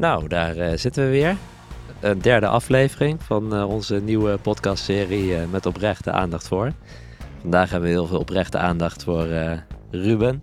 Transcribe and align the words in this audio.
Nou, 0.00 0.28
daar 0.28 0.56
eh, 0.56 0.78
zitten 0.78 1.04
we 1.04 1.10
weer. 1.10 1.36
Een 2.00 2.20
derde 2.22 2.46
aflevering 2.46 3.22
van 3.22 3.54
eh, 3.54 3.68
onze 3.68 4.00
nieuwe 4.00 4.38
podcastserie 4.38 5.36
eh, 5.36 5.42
met 5.50 5.66
oprechte 5.66 6.12
aandacht 6.12 6.48
voor. 6.48 6.72
Vandaag 7.40 7.70
hebben 7.70 7.88
we 7.88 7.94
heel 7.94 8.06
veel 8.06 8.18
oprechte 8.18 8.58
aandacht 8.58 9.04
voor 9.04 9.26
Ruben, 9.90 10.42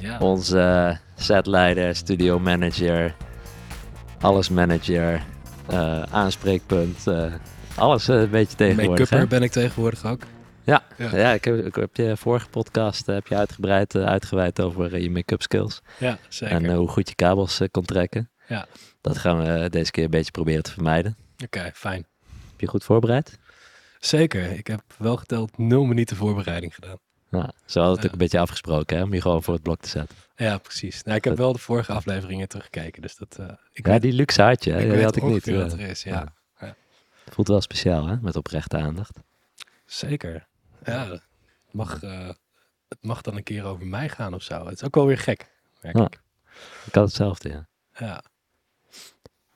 Ja. 0.00 0.18
onze 0.18 0.98
setleider, 1.16 1.96
studio 1.96 2.38
manager, 2.38 3.14
alles 4.20 4.48
manager, 4.48 5.22
aanspreekpunt, 6.10 7.06
alles 7.74 8.08
een 8.08 8.30
beetje 8.30 8.56
tegenwoordig. 8.56 9.10
Make-upper 9.10 9.38
ben 9.38 9.42
ik 9.42 9.50
tegenwoordig 9.50 10.04
ook. 10.06 10.22
Ja, 10.62 10.82
Ja. 10.96 11.16
ja. 11.16 11.32
ik, 11.32 11.44
heb, 11.44 11.66
ik 11.66 11.74
heb 11.74 11.96
je 11.96 12.16
vorige 12.16 12.48
podcast 12.48 13.06
heb 13.06 13.26
je 13.26 13.36
uitgebreid 13.36 13.94
uitgeweid 13.96 14.60
over 14.60 15.00
je 15.00 15.10
make-up 15.10 15.42
skills. 15.42 15.82
Ja, 15.98 16.18
zeker. 16.28 16.56
En 16.56 16.74
hoe 16.74 16.88
goed 16.88 17.08
je 17.08 17.14
kabels 17.14 17.60
kon 17.70 17.84
trekken. 17.84 18.30
Ja. 18.50 18.66
Dat 19.00 19.18
gaan 19.18 19.38
we 19.38 19.44
eh, 19.52 19.70
deze 19.70 19.90
keer 19.90 20.04
een 20.04 20.10
beetje 20.10 20.30
proberen 20.30 20.62
te 20.62 20.72
vermijden. 20.72 21.16
Oké, 21.44 21.70
fijn. 21.74 22.06
Heb 22.50 22.60
je 22.60 22.66
goed 22.66 22.84
voorbereid? 22.84 23.38
Zeker. 24.00 24.50
Ik 24.50 24.66
heb 24.66 24.82
wel 24.98 25.16
geteld 25.16 25.58
nul 25.58 25.84
minuten 25.84 26.16
voorbereiding 26.16 26.74
gedaan. 26.74 26.98
Nou, 27.28 27.50
zo 27.64 27.80
hadden 27.80 27.84
we 27.84 27.90
het 27.90 28.00
Ja. 28.02 28.06
ook 28.06 28.12
een 28.12 28.18
beetje 28.18 28.38
afgesproken, 28.38 28.96
hè? 28.96 29.02
Om 29.02 29.14
je 29.14 29.20
gewoon 29.20 29.42
voor 29.42 29.54
het 29.54 29.62
blok 29.62 29.80
te 29.80 29.88
zetten. 29.88 30.16
Ja, 30.36 30.58
precies. 30.58 31.02
Nou, 31.02 31.16
ik 31.16 31.24
heb 31.24 31.36
wel 31.36 31.52
de 31.52 31.58
vorige 31.58 31.92
afleveringen 31.92 32.48
teruggekeken, 32.48 33.02
dus 33.02 33.16
dat... 33.16 33.36
eh, 33.38 33.46
ik 33.72 33.86
Ja, 33.86 33.92
weet- 33.92 34.02
die 34.02 34.12
luxe 34.12 34.42
had 34.42 34.64
je, 34.64 34.70
hè? 34.72 34.80
ik 34.80 34.90
Die 34.90 35.02
had 35.02 35.16
ik 35.16 35.22
niet. 35.22 35.32
ongeveer 35.32 35.58
wat 35.58 35.70
Ja. 35.72 35.78
er 35.78 35.88
is, 35.90 36.02
ja. 36.02 36.32
Voelt 37.30 37.48
wel 37.48 37.60
speciaal, 37.60 38.06
hè? 38.06 38.16
Met 38.20 38.36
oprechte 38.36 38.76
aandacht. 38.76 39.18
Zeker. 39.86 40.46
Ja, 40.84 41.08
het 41.10 41.22
mag, 41.70 42.02
eh, 42.02 42.28
het 42.88 42.98
mag 43.00 43.20
dan 43.20 43.36
een 43.36 43.42
keer 43.42 43.64
over 43.64 43.86
mij 43.86 44.08
gaan 44.08 44.34
of 44.34 44.42
zo. 44.42 44.64
Het 44.66 44.74
is 44.74 44.82
ook 44.84 44.94
wel 44.94 45.06
weer 45.06 45.18
gek, 45.18 45.50
merk 45.80 45.96
Ja. 45.96 46.04
ik. 46.04 46.20
Ik 46.86 46.94
had 46.94 47.04
hetzelfde, 47.06 47.48
ja. 47.48 47.66
Ja. 47.98 48.22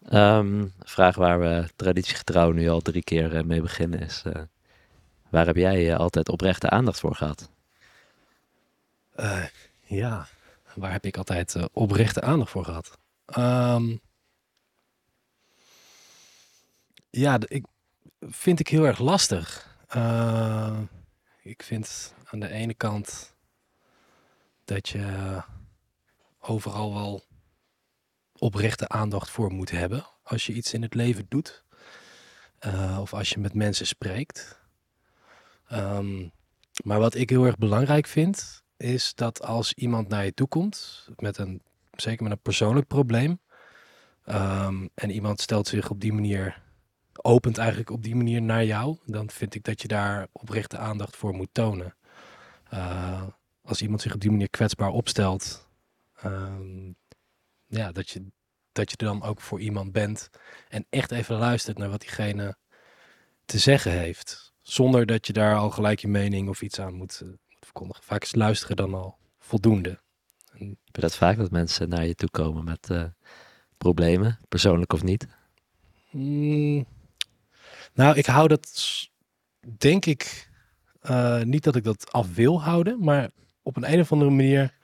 Ehm, 0.09 0.59
een 0.61 0.73
vraag 0.79 1.17
waar 1.17 1.41
we 1.41 1.69
traditiegetrouw 1.77 2.51
nu 2.51 2.69
al 2.69 2.81
drie 2.81 3.03
keer 3.03 3.37
eh, 3.37 3.43
mee 3.43 3.61
beginnen 3.63 4.01
is... 4.01 4.23
eh, 4.25 4.43
waar 5.29 5.47
heb 5.47 5.57
jij 5.57 5.91
eh, 5.93 5.99
altijd 5.99 6.29
oprechte 6.29 6.71
aandacht 6.71 7.01
voor 7.01 7.15
gehad? 7.15 7.51
Eh, 9.15 9.45
ja, 9.83 10.27
waar 10.75 10.93
heb 10.93 11.05
ik 11.05 11.17
altijd 11.17 11.57
oprechte 11.73 12.21
aandacht 12.23 12.51
voor 12.51 12.65
gehad? 12.65 12.99
Ehm, 13.27 13.97
ja, 17.11 17.39
ik 17.49 17.65
vind 18.21 18.61
ik 18.61 18.69
heel 18.69 18.85
erg 18.87 18.99
lastig. 18.99 19.77
Eh, 19.89 20.79
ik 21.43 21.63
vind 21.63 22.15
aan 22.31 22.39
de 22.41 22.49
ene 22.51 22.75
kant 22.75 23.35
dat 24.65 24.89
je 24.89 25.37
overal 26.41 26.95
wel 26.95 27.23
oprechte 28.39 28.89
aandacht 28.89 29.31
voor 29.31 29.53
moet 29.53 29.71
hebben 29.71 30.07
als 30.23 30.47
je 30.47 30.53
iets 30.53 30.73
in 30.73 30.83
het 30.83 30.95
leven 30.95 31.27
doet. 31.29 31.65
Eh, 32.59 32.99
of 33.01 33.15
als 33.15 33.31
je 33.31 33.39
met 33.39 33.55
mensen 33.55 33.87
spreekt. 33.87 34.61
Ehm, 35.69 36.29
maar 36.85 36.99
wat 36.99 37.15
ik 37.15 37.31
heel 37.31 37.45
erg 37.45 37.57
belangrijk 37.57 38.07
vind, 38.07 38.63
is 38.77 39.15
dat 39.15 39.43
als 39.43 39.73
iemand 39.73 40.09
naar 40.09 40.25
je 40.25 40.35
toe 40.35 40.49
komt, 40.49 41.09
met 41.17 41.39
een, 41.39 41.63
zeker 41.93 42.23
met 42.23 42.33
een 42.33 42.43
persoonlijk 42.43 42.87
probleem, 42.87 43.41
ehm, 44.25 44.87
en 44.95 45.11
iemand 45.11 45.41
stelt 45.41 45.69
zich 45.69 45.91
op 45.91 46.01
die 46.01 46.13
manier, 46.13 46.63
opent 47.13 47.59
eigenlijk 47.59 47.91
op 47.91 48.03
die 48.03 48.17
manier 48.17 48.43
naar 48.43 48.65
jou, 48.65 48.99
dan 49.07 49.31
vind 49.31 49.55
ik 49.55 49.65
dat 49.65 49.83
je 49.83 49.89
daar 49.89 50.27
oprechte 50.33 50.79
aandacht 50.79 51.17
voor 51.17 51.35
moet 51.35 51.49
tonen. 51.53 51.95
Eh, 52.69 53.23
als 53.63 53.83
iemand 53.83 54.03
zich 54.03 54.15
op 54.15 54.21
die 54.21 54.31
manier 54.31 54.51
kwetsbaar 54.51 54.91
opstelt, 54.91 55.69
ehm, 56.15 56.93
ja, 57.77 57.93
dat 57.93 58.11
je, 58.11 58.27
dat 58.73 58.91
je 58.91 58.97
er 58.97 59.07
dan 59.07 59.23
ook 59.23 59.41
voor 59.41 59.61
iemand 59.61 59.93
bent 59.93 60.31
en 60.69 60.87
echt 60.91 61.11
even 61.11 61.37
luistert 61.37 61.79
naar 61.79 61.91
wat 61.91 62.01
diegene 62.01 62.57
te 63.45 63.59
zeggen 63.59 63.93
heeft. 63.93 64.53
Zonder 64.63 65.07
dat 65.07 65.27
je 65.27 65.33
daar 65.33 65.57
al 65.57 65.71
gelijk 65.71 65.99
je 65.99 66.09
mening 66.09 66.49
of 66.49 66.63
iets 66.63 66.81
aan 66.81 66.95
moet, 66.95 67.21
eh, 67.21 67.29
moet 67.29 67.39
verkondigen. 67.61 68.03
Vaak 68.05 68.23
is 68.23 68.35
luisteren 68.35 68.77
dan 68.77 68.95
al 68.95 69.19
voldoende. 69.39 70.01
En, 70.53 70.69
Heb 70.85 70.95
je 70.95 71.01
dat 71.01 71.17
vaak, 71.17 71.37
dat 71.37 71.51
mensen 71.51 71.89
naar 71.89 72.07
je 72.07 72.15
toe 72.15 72.31
komen 72.31 72.65
met 72.65 72.91
eh, 72.91 73.05
problemen, 73.79 74.39
persoonlijk 74.49 74.93
of 74.93 75.03
niet? 75.03 75.27
mm, 76.11 76.87
nou, 77.95 78.17
ik 78.17 78.27
hou 78.27 78.49
dat, 78.49 78.73
denk 79.79 80.07
ik, 80.07 80.51
eh, 81.01 81.43
niet 81.43 81.65
dat 81.65 81.77
ik 81.77 81.85
dat 81.85 82.13
af 82.13 82.35
wil 82.35 82.63
houden, 82.63 83.05
maar 83.05 83.31
op 83.63 83.77
een, 83.77 83.93
een 83.93 84.01
of 84.01 84.13
andere 84.13 84.31
manier 84.31 84.75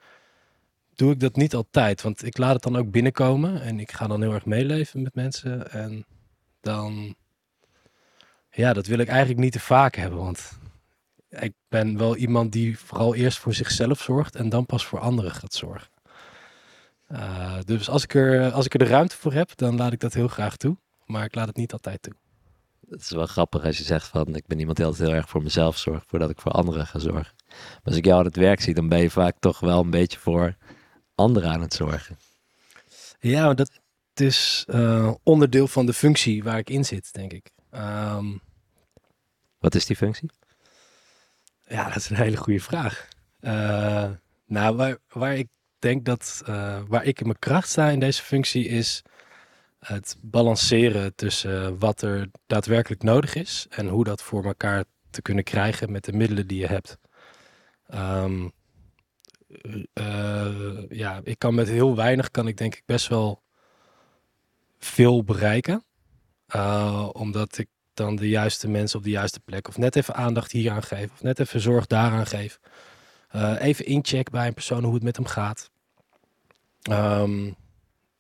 doe 1.01 1.13
ik 1.13 1.21
dat 1.21 1.37
niet 1.37 1.55
altijd. 1.55 2.03
Want 2.03 2.25
ik 2.25 2.39
laat 2.39 2.53
het 2.53 2.63
dan 2.63 2.77
ook 2.77 2.91
binnenkomen 2.91 3.63
en 3.63 3.81
ik 3.81 3.93
ga 3.93 4.07
dan 4.07 4.23
heel 4.23 4.33
erg 4.33 4.45
meeleven 4.45 5.03
met 5.03 5.15
mensen. 5.15 5.71
En 5.71 6.05
dan, 6.61 7.15
ja, 8.51 8.73
dat 8.73 8.87
wil 8.87 8.99
ik 8.99 9.09
eigenlijk 9.09 9.41
niet 9.41 9.53
te 9.53 9.61
vaak 9.61 9.95
hebben, 9.95 10.19
want 10.19 10.59
ik 11.29 11.53
ben 11.69 11.99
wel 11.99 12.17
iemand 12.17 12.53
die 12.53 12.79
vooral 12.79 13.15
eerst 13.15 13.39
voor 13.39 13.55
zichzelf 13.55 14.01
zorgt 14.01 14.37
en 14.37 14.49
dan 14.49 14.67
pas 14.67 14.87
voor 14.87 14.99
anderen 14.99 15.31
gaat 15.31 15.55
zorgen. 15.55 15.89
Eh, 17.07 17.59
dus 17.65 17.89
als 17.89 18.03
ik, 18.03 18.15
er, 18.15 18.53
als 18.53 18.65
ik 18.65 18.73
er 18.73 18.79
de 18.79 18.85
ruimte 18.85 19.17
voor 19.17 19.33
heb, 19.33 19.51
dan 19.57 19.77
laat 19.77 19.93
ik 19.93 20.01
dat 20.01 20.15
heel 20.15 20.29
graag 20.29 20.57
toe. 20.57 20.77
Maar 21.07 21.25
ik 21.25 21.35
laat 21.35 21.47
het 21.47 21.57
niet 21.57 21.73
altijd 21.73 22.03
toe. 22.03 22.15
Het 22.91 23.01
is 23.01 23.11
wel 23.11 23.27
grappig 23.27 23.65
als 23.65 23.79
je 23.79 23.85
zegt 23.85 24.07
van 24.07 24.35
ik 24.35 24.47
ben 24.47 24.59
iemand 24.59 24.77
die 24.77 24.87
altijd 24.87 25.09
heel 25.09 25.17
erg 25.17 25.29
voor 25.29 25.43
mezelf 25.43 25.79
zorgt 25.79 26.05
voordat 26.09 26.31
ik 26.31 26.41
voor 26.41 26.53
anderen 26.53 26.87
ga 26.87 26.99
zorgen. 26.99 27.35
Maar 27.49 27.81
als 27.85 27.97
ik 27.97 28.05
jou 28.05 28.19
aan 28.19 28.25
het 28.25 28.37
werk 28.37 28.61
zie, 28.61 28.75
dan 28.75 28.89
ben 28.89 29.01
je 29.01 29.11
vaak 29.11 29.37
toch 29.39 29.61
wel 29.61 29.81
een 29.81 29.91
beetje 29.91 30.19
voor 30.19 30.57
anderen 31.21 31.51
aan 31.51 31.61
het 31.61 31.75
zorgen. 31.75 32.19
Ja, 33.21 33.55
dat 33.55 33.71
is 34.15 34.65
eh, 34.69 35.13
onderdeel 35.23 35.67
van 35.69 35.87
de 35.87 35.93
functie 35.93 36.43
waar 36.43 36.59
ik 36.59 36.71
in 36.71 36.85
zit, 36.85 37.13
denk 37.13 37.33
ik. 37.33 37.51
Ehm, 37.71 38.27
Wat 39.59 39.75
is 39.75 39.87
die 39.87 39.97
functie? 39.97 40.31
ja, 41.69 41.85
dat 41.87 41.97
is 41.97 42.11
een 42.11 42.17
hele 42.17 42.37
goede 42.37 42.61
vraag. 42.61 43.09
Eh, 43.41 44.11
nou, 44.47 44.77
waar, 44.77 44.99
waar 45.09 45.37
ik 45.37 45.49
denk 45.79 46.05
dat, 46.05 46.43
eh, 46.47 46.81
waar 46.89 47.05
ik 47.05 47.21
in 47.21 47.27
mijn 47.27 47.39
kracht 47.39 47.69
sta 47.69 47.89
in 47.89 48.01
deze 48.01 48.23
functie 48.23 48.65
is 48.69 49.03
het 49.79 50.17
balanceren 50.21 51.15
tussen 51.15 51.79
wat 51.79 52.03
er 52.03 52.29
daadwerkelijk 52.47 53.03
nodig 53.03 53.35
is 53.35 53.67
en 53.71 53.89
hoe 53.89 54.05
dat 54.05 54.23
voor 54.23 54.45
elkaar 54.45 54.85
te 55.11 55.23
kunnen 55.23 55.45
krijgen 55.45 55.93
met 55.93 56.05
de 56.05 56.13
middelen 56.13 56.47
die 56.47 56.59
je 56.61 56.67
hebt. 56.67 56.99
Ehm, 57.87 58.49
eh, 59.93 60.89
ja, 60.89 61.21
ik 61.25 61.39
kan 61.39 61.55
met 61.55 61.69
heel 61.69 61.97
weinig, 61.97 62.31
kan 62.31 62.49
ik 62.49 62.57
denk 62.57 62.75
ik 62.75 62.83
best 62.87 63.09
wel 63.09 63.43
veel 64.79 65.25
bereiken. 65.25 65.85
Eh, 66.47 67.09
omdat 67.13 67.59
ik 67.59 67.69
dan 67.95 68.17
de 68.17 68.29
juiste 68.29 68.69
mensen 68.69 68.99
op 68.99 69.05
de 69.05 69.11
juiste 69.11 69.41
plek 69.41 69.69
of 69.69 69.79
net 69.79 69.97
even 69.97 70.15
aandacht 70.15 70.53
hier 70.53 70.71
aan 70.71 70.83
geef 70.83 71.11
of 71.13 71.23
net 71.23 71.39
even 71.39 71.61
zorg 71.61 71.87
daaraan 71.87 72.27
geef. 72.27 72.61
Eh, 73.29 73.57
even 73.61 73.87
incheck 73.87 74.31
bij 74.31 74.47
een 74.47 74.55
persoon 74.55 74.85
hoe 74.85 74.95
het 74.95 75.03
met 75.03 75.17
hem 75.17 75.27
gaat. 75.27 75.71
Ehm, 76.83 77.53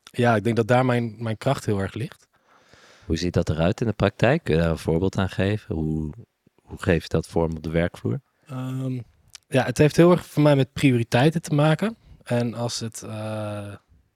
ja, 0.02 0.36
ik 0.36 0.44
denk 0.44 0.56
dat 0.56 0.69
daar 0.69 0.84
mijn, 0.84 1.14
mijn 1.19 1.38
kracht 1.38 1.66
heel 1.66 1.78
erg 1.78 1.94
ligt. 1.94 2.28
Hoe 3.06 3.16
ziet 3.16 3.32
dat 3.32 3.48
eruit 3.48 3.80
in 3.80 3.86
de 3.86 3.92
praktijk? 3.92 4.44
Kun 4.44 4.54
je 4.54 4.60
daar 4.60 4.70
een 4.70 4.78
voorbeeld 4.78 5.19
aan 5.19 5.28
geven? 5.28 5.74
Hoe, 5.74 6.10
hoe 6.62 6.82
geef 6.82 7.02
je 7.02 7.08
dat 7.08 7.26
vorm 7.26 7.56
op 7.56 7.62
de 7.62 7.70
werkvloer? 7.70 8.20
Ehm, 8.46 9.00
ja, 9.50 9.65
het 9.65 9.78
heeft 9.78 9.97
heel 9.97 10.11
erg 10.11 10.27
voor 10.27 10.43
mij 10.43 10.56
met 10.56 10.72
prioriteiten 10.72 11.43
te 11.43 11.55
maken. 11.55 11.97
En 12.22 12.55
als 12.55 12.81
het. 12.81 13.03
eh, 13.03 13.75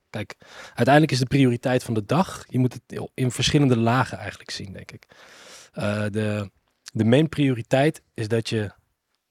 kijk, 0.09 0.35
uiteindelijk 0.65 1.11
is 1.11 1.19
de 1.19 1.25
prioriteit 1.25 1.83
van 1.83 1.93
de 1.93 2.05
dag. 2.05 2.43
Je 2.47 2.59
moet 2.59 2.73
het 2.73 3.09
in 3.13 3.31
verschillende 3.31 3.77
lagen 3.77 4.17
eigenlijk 4.17 4.51
zien, 4.51 4.73
denk 4.73 4.91
ik. 4.91 5.05
Eh, 5.73 6.05
de, 6.11 6.51
de 6.93 7.05
main 7.05 7.29
prioriteit 7.29 8.01
is 8.13 8.27
dat 8.27 8.49
je 8.49 8.71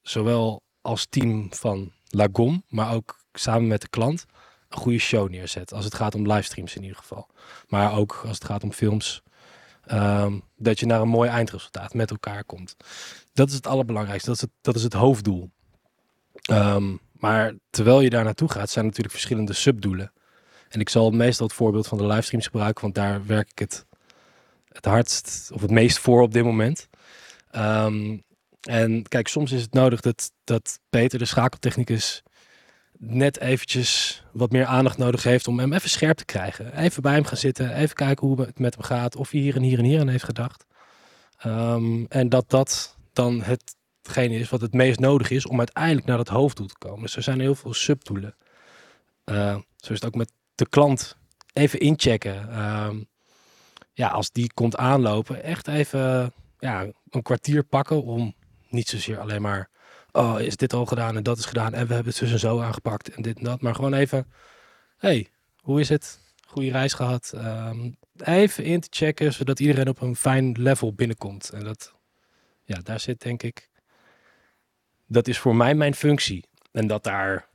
zowel 0.01 0.63
als 0.81 1.05
team 1.09 1.53
van 1.53 1.93
Lagom, 2.09 2.63
maar 2.67 2.93
ook 2.93 3.19
samen 3.33 3.67
met 3.67 3.81
de 3.81 3.89
klant, 3.89 4.25
een 4.69 4.77
goede 4.77 4.97
show 4.99 5.29
neerzet. 5.29 5.73
Als 5.73 5.85
het 5.85 5.93
gaat 5.95 6.15
om 6.15 6.27
livestreams 6.31 6.75
in 6.75 6.81
ieder 6.83 6.97
geval. 6.97 7.27
Maar 7.67 7.97
ook 7.97 8.21
als 8.27 8.37
het 8.37 8.45
gaat 8.45 8.63
om 8.63 8.71
films. 8.71 9.23
ehm, 9.85 10.39
dat 10.55 10.79
je 10.79 10.85
naar 10.85 11.01
een 11.01 11.07
mooi 11.07 11.29
eindresultaat 11.29 11.93
met 11.93 12.11
elkaar 12.11 12.43
komt. 12.43 12.75
Dat 13.33 13.49
is 13.49 13.55
het 13.55 13.67
allerbelangrijkste. 13.67 14.29
Dat 14.29 14.41
is 14.41 14.47
dat 14.61 14.75
is 14.75 14.83
het 14.83 14.93
hoofddoel. 14.93 15.51
Ehm, 16.41 16.95
maar 17.11 17.53
terwijl 17.69 18.01
je 18.01 18.09
daar 18.09 18.23
naartoe 18.23 18.51
gaat, 18.51 18.69
zijn 18.69 18.85
natuurlijk 18.85 19.13
verschillende 19.13 19.53
subdoelen. 19.53 20.13
En 20.69 20.79
ik 20.79 20.89
zal 20.89 21.11
meestal 21.11 21.47
het 21.47 21.55
voorbeeld 21.55 21.87
van 21.87 21.97
de 21.97 22.05
livestreams 22.05 22.45
gebruiken, 22.45 22.81
want 22.81 22.95
daar 22.95 23.25
werk 23.25 23.49
ik 23.51 23.59
het, 23.59 23.85
het 24.67 24.85
hardst 24.85 25.49
of 25.53 25.61
het 25.61 25.71
meest 25.71 25.99
voor 25.99 26.21
op 26.21 26.33
dit 26.33 26.43
moment. 26.43 26.87
Ehm, 27.51 28.17
en 28.61 29.07
kijk, 29.07 29.27
soms 29.27 29.51
is 29.51 29.61
het 29.61 29.73
nodig 29.73 30.01
dat, 30.01 30.31
dat 30.43 30.79
Peter, 30.89 31.19
de 31.19 31.25
schakeltechnicus, 31.25 32.23
net 32.97 33.39
eventjes 33.39 34.23
wat 34.31 34.51
meer 34.51 34.65
aandacht 34.65 34.97
nodig 34.97 35.23
heeft 35.23 35.47
om 35.47 35.59
hem 35.59 35.73
even 35.73 35.89
scherp 35.89 36.17
te 36.17 36.25
krijgen. 36.25 36.77
Even 36.77 37.01
bij 37.01 37.13
hem 37.13 37.25
gaan 37.25 37.37
zitten, 37.37 37.75
even 37.75 37.95
kijken 37.95 38.27
hoe 38.27 38.41
het 38.41 38.59
met 38.59 38.75
hem 38.75 38.83
gaat, 38.83 39.15
of 39.15 39.31
hij 39.31 39.39
hier 39.39 39.55
en 39.55 39.61
hier 39.61 39.77
en 39.77 39.85
hier 39.85 39.99
aan 39.99 40.07
heeft 40.07 40.23
gedacht. 40.23 40.65
Ehm, 41.37 42.03
en 42.07 42.29
dat 42.29 42.49
dat 42.49 42.97
dan 43.13 43.41
is 44.13 44.49
wat 44.49 44.61
het 44.61 44.73
meest 44.73 44.99
nodig 44.99 45.29
is 45.29 45.45
om 45.45 45.57
uiteindelijk 45.57 46.05
naar 46.05 46.17
dat 46.17 46.27
hoofddoel 46.27 46.67
te 46.67 46.77
komen. 46.77 47.01
Dus 47.01 47.15
er 47.15 47.23
zijn 47.23 47.39
heel 47.39 47.55
veel 47.55 47.73
subdoelen. 47.73 48.35
Eh, 49.23 49.55
zo 49.75 49.93
is 49.93 49.99
het 49.99 50.05
ook 50.05 50.15
met 50.15 50.31
de 50.55 50.69
klant 50.69 51.17
even 51.53 51.79
inchecken. 51.79 52.49
Ehm, 52.49 53.03
ja, 53.93 54.07
als 54.07 54.31
die 54.31 54.53
komt 54.53 54.77
aanlopen, 54.77 55.43
echt 55.43 55.67
even 55.67 56.33
ja, 56.59 56.87
een 57.09 57.21
kwartier 57.21 57.63
pakken 57.63 58.03
om 58.03 58.35
niet 58.69 58.87
zozeer 58.87 59.19
alleen 59.19 59.41
maar, 59.41 59.69
oh, 60.11 60.39
is 60.39 60.55
dit 60.55 60.73
al 60.73 60.85
gedaan 60.85 61.15
en 61.15 61.23
dat 61.23 61.37
is 61.37 61.45
gedaan 61.45 61.73
en 61.73 61.87
we 61.87 61.93
hebben 61.93 62.11
het 62.11 62.21
dus 62.21 62.31
en 62.31 62.39
zo 62.39 62.61
aangepakt 62.61 63.09
en 63.09 63.21
dit 63.21 63.37
en 63.37 63.43
dat. 63.43 63.61
Maar 63.61 63.75
gewoon 63.75 63.93
even, 63.93 64.31
hey, 64.97 65.29
hoe 65.61 65.79
is 65.79 65.89
het? 65.89 66.19
Goede 66.47 66.71
reis 66.71 66.93
gehad. 66.93 67.31
Ehm, 67.35 67.91
even 68.23 68.63
in 68.63 68.79
te 68.79 68.87
checken, 68.91 69.33
zodat 69.33 69.59
iedereen 69.59 69.89
op 69.89 70.01
een 70.01 70.15
fijn 70.15 70.51
level 70.51 70.93
binnenkomt. 70.93 71.49
En 71.49 71.63
dat, 71.63 71.93
ja, 72.63 72.79
daar 72.83 72.99
zit 72.99 73.21
denk 73.21 73.43
ik, 73.43 73.69
dat 75.07 75.27
is 75.27 75.39
voor 75.39 75.55
mij 75.55 75.75
mijn 75.75 75.95
functie. 75.95 76.45
En 76.71 76.87
dat 76.87 77.03
daar 77.03 77.47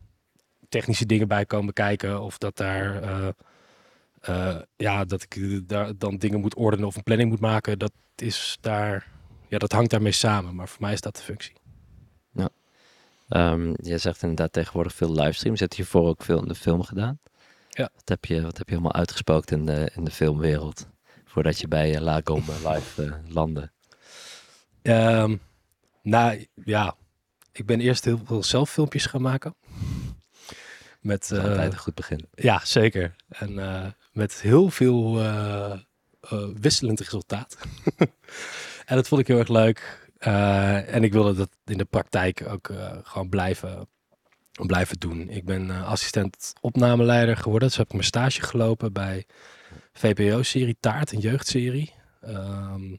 technische 0.69 1.07
dingen 1.07 1.29
bij 1.29 1.47
komen 1.47 1.73
kijken 1.73 2.21
of 2.21 2.39
dat 2.39 2.57
daar... 2.57 3.03
eh, 3.03 3.29
eh, 4.21 4.57
ja, 4.77 5.05
dat 5.05 5.23
ik 5.23 5.61
daar 5.69 5.93
dan 5.99 6.17
dingen 6.17 6.41
moet 6.41 6.55
ordenen 6.55 6.87
of 6.87 6.97
een 6.97 7.03
planning 7.03 7.31
moet 7.31 7.41
maken, 7.41 7.79
dat 7.79 7.93
is 8.17 8.59
daar, 8.61 9.07
ja, 9.49 9.59
dat 9.59 9.73
hangt 9.73 9.91
daarmee 9.91 10.13
samen. 10.13 10.55
Maar 10.55 10.69
voor 10.69 10.81
mij 10.81 10.93
is 10.93 11.01
dat 11.01 11.17
de 11.17 11.23
functie. 11.23 11.55
Ehm, 13.31 13.75
je 13.77 13.99
zegt 13.99 14.23
inderdaad 14.23 14.53
tegenwoordig 14.53 14.95
veel 14.95 15.13
livestreams. 15.13 15.59
Je 15.59 15.65
hebt 15.65 15.77
hiervoor 15.77 16.09
ook 16.09 16.23
veel 16.23 16.43
in 16.43 16.49
de 16.49 16.55
film 16.55 16.83
gedaan. 16.83 17.19
Ja. 17.69 17.91
Wat 17.95 18.09
heb 18.09 18.25
je, 18.25 18.43
wat 18.43 18.59
heb 18.59 18.69
je 18.69 18.75
helemaal 18.75 18.95
uitgespookt 18.95 19.51
in 19.51 19.67
de, 19.67 19.91
in 19.95 20.05
de 20.05 20.11
filmwereld? 20.11 20.87
Voordat 21.25 21.61
je 21.61 21.69
bij 21.69 22.01
uh, 22.01 22.17
eh, 22.17 22.25
live 22.73 23.05
uh, 23.05 23.13
landde. 23.29 23.71
Ehm, 24.83 25.37
nou 26.03 26.47
ja, 26.65 26.97
ik 27.53 27.67
ben 27.67 27.81
eerst 27.81 28.05
heel 28.05 28.21
veel 28.25 28.43
zelf 28.43 28.71
filmpjes 28.71 29.07
gaan 29.07 29.23
maken. 29.23 29.55
Met, 31.01 31.29
Dat 31.29 31.39
is 31.39 31.49
altijd 31.49 31.73
een 31.73 31.79
goed 31.79 31.95
begin. 31.95 32.29
Ja, 32.35 32.61
zeker. 32.65 33.15
En 33.29 33.55
met 34.13 34.41
heel 34.41 34.71
veel 34.71 35.23
wisselend 36.61 37.01
resultaat. 37.01 37.57
en 38.91 38.97
dat 38.97 39.09
vond 39.09 39.21
ik 39.21 39.27
heel 39.27 39.39
erg 39.39 39.49
leuk. 39.49 40.09
Uh, 40.27 40.95
en 40.95 41.05
ik 41.05 41.13
wilde 41.13 41.35
dat 41.35 41.51
in 41.65 41.79
de 41.79 41.85
praktijk 41.85 42.45
ook 42.49 42.69
uh, 42.69 42.93
gewoon 43.03 43.29
blijven, 43.29 43.89
blijven 44.67 44.99
doen. 44.99 45.29
Ik 45.29 45.45
ben 45.45 45.67
uh, 45.67 45.89
assistent 45.89 46.53
opnameleider 46.61 47.37
geworden. 47.37 47.69
Dus 47.69 47.77
heb 47.77 47.87
ik 47.87 47.93
mijn 47.93 48.05
stage 48.05 48.43
gelopen 48.43 48.93
bij 48.93 49.27
VPO-serie 49.93 50.77
Taart, 50.81 51.13
een 51.13 51.19
jeugdserie. 51.19 51.95
Um, 52.25 52.99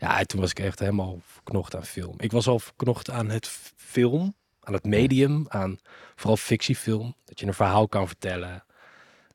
ja, 0.00 0.18
en 0.18 0.26
toen 0.26 0.40
was 0.40 0.50
ik 0.50 0.58
echt 0.58 0.78
helemaal 0.78 1.20
verknocht 1.24 1.76
aan 1.76 1.84
film. 1.84 2.14
Ik 2.18 2.32
was 2.32 2.46
al 2.46 2.58
verknocht 2.58 3.10
aan 3.10 3.28
het 3.28 3.46
film, 3.76 4.34
aan 4.60 4.72
het 4.72 4.84
medium, 4.84 5.46
aan 5.48 5.78
vooral 6.16 6.36
fictiefilm. 6.36 7.14
Dat 7.24 7.40
je 7.40 7.46
een 7.46 7.54
verhaal 7.54 7.88
kan 7.88 8.06
vertellen. 8.06 8.64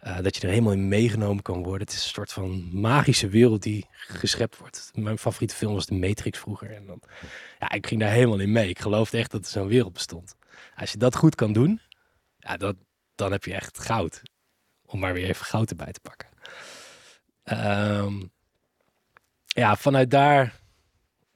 Uh, 0.04 0.20
dat 0.22 0.36
je 0.36 0.42
er 0.42 0.50
helemaal 0.50 0.72
in 0.72 0.88
meegenomen 0.88 1.44
kan 1.44 1.64
worden. 1.64 1.88
Het 1.88 1.96
is 1.96 2.04
een 2.04 2.10
soort 2.10 2.34
van 2.34 2.80
magische 2.80 3.28
wereld 3.28 3.64
die 3.64 3.88
geschept 3.90 4.58
wordt. 4.58 4.92
Mijn 4.94 5.18
favoriete 5.18 5.56
film 5.56 5.74
was 5.74 5.86
The 5.86 5.94
Matrix 5.94 6.40
vroeger. 6.40 6.72
En 6.72 6.86
dan, 6.86 7.02
ja, 7.60 7.72
ik 7.72 7.88
ging 7.88 8.00
daar 8.02 8.12
helemaal 8.12 8.40
in 8.40 8.52
mee. 8.52 8.70
Ik 8.70 8.80
geloofde 8.80 9.18
echt 9.18 9.32
dat 9.32 9.46
er 9.46 9.52
zo'n 9.52 9.68
wereld 9.68 9.94
bestond. 9.94 10.36
Als 10.76 10.92
je 10.92 10.98
dat 10.98 11.16
goed 11.16 11.36
kan 11.36 11.54
doen, 11.54 11.82
ja, 12.38 12.58
dat, 12.58 12.76
dan 13.16 13.32
heb 13.32 13.44
je 13.44 13.54
echt 13.54 13.80
goud. 13.80 14.22
Om 14.86 15.00
maar 15.00 15.14
weer 15.14 15.28
even 15.30 15.46
goud 15.46 15.70
erbij 15.70 15.92
te 15.92 16.00
pakken. 16.00 16.30
Um, 17.44 18.34
ja, 19.56 19.76
vanuit 19.76 20.12
daar 20.12 20.60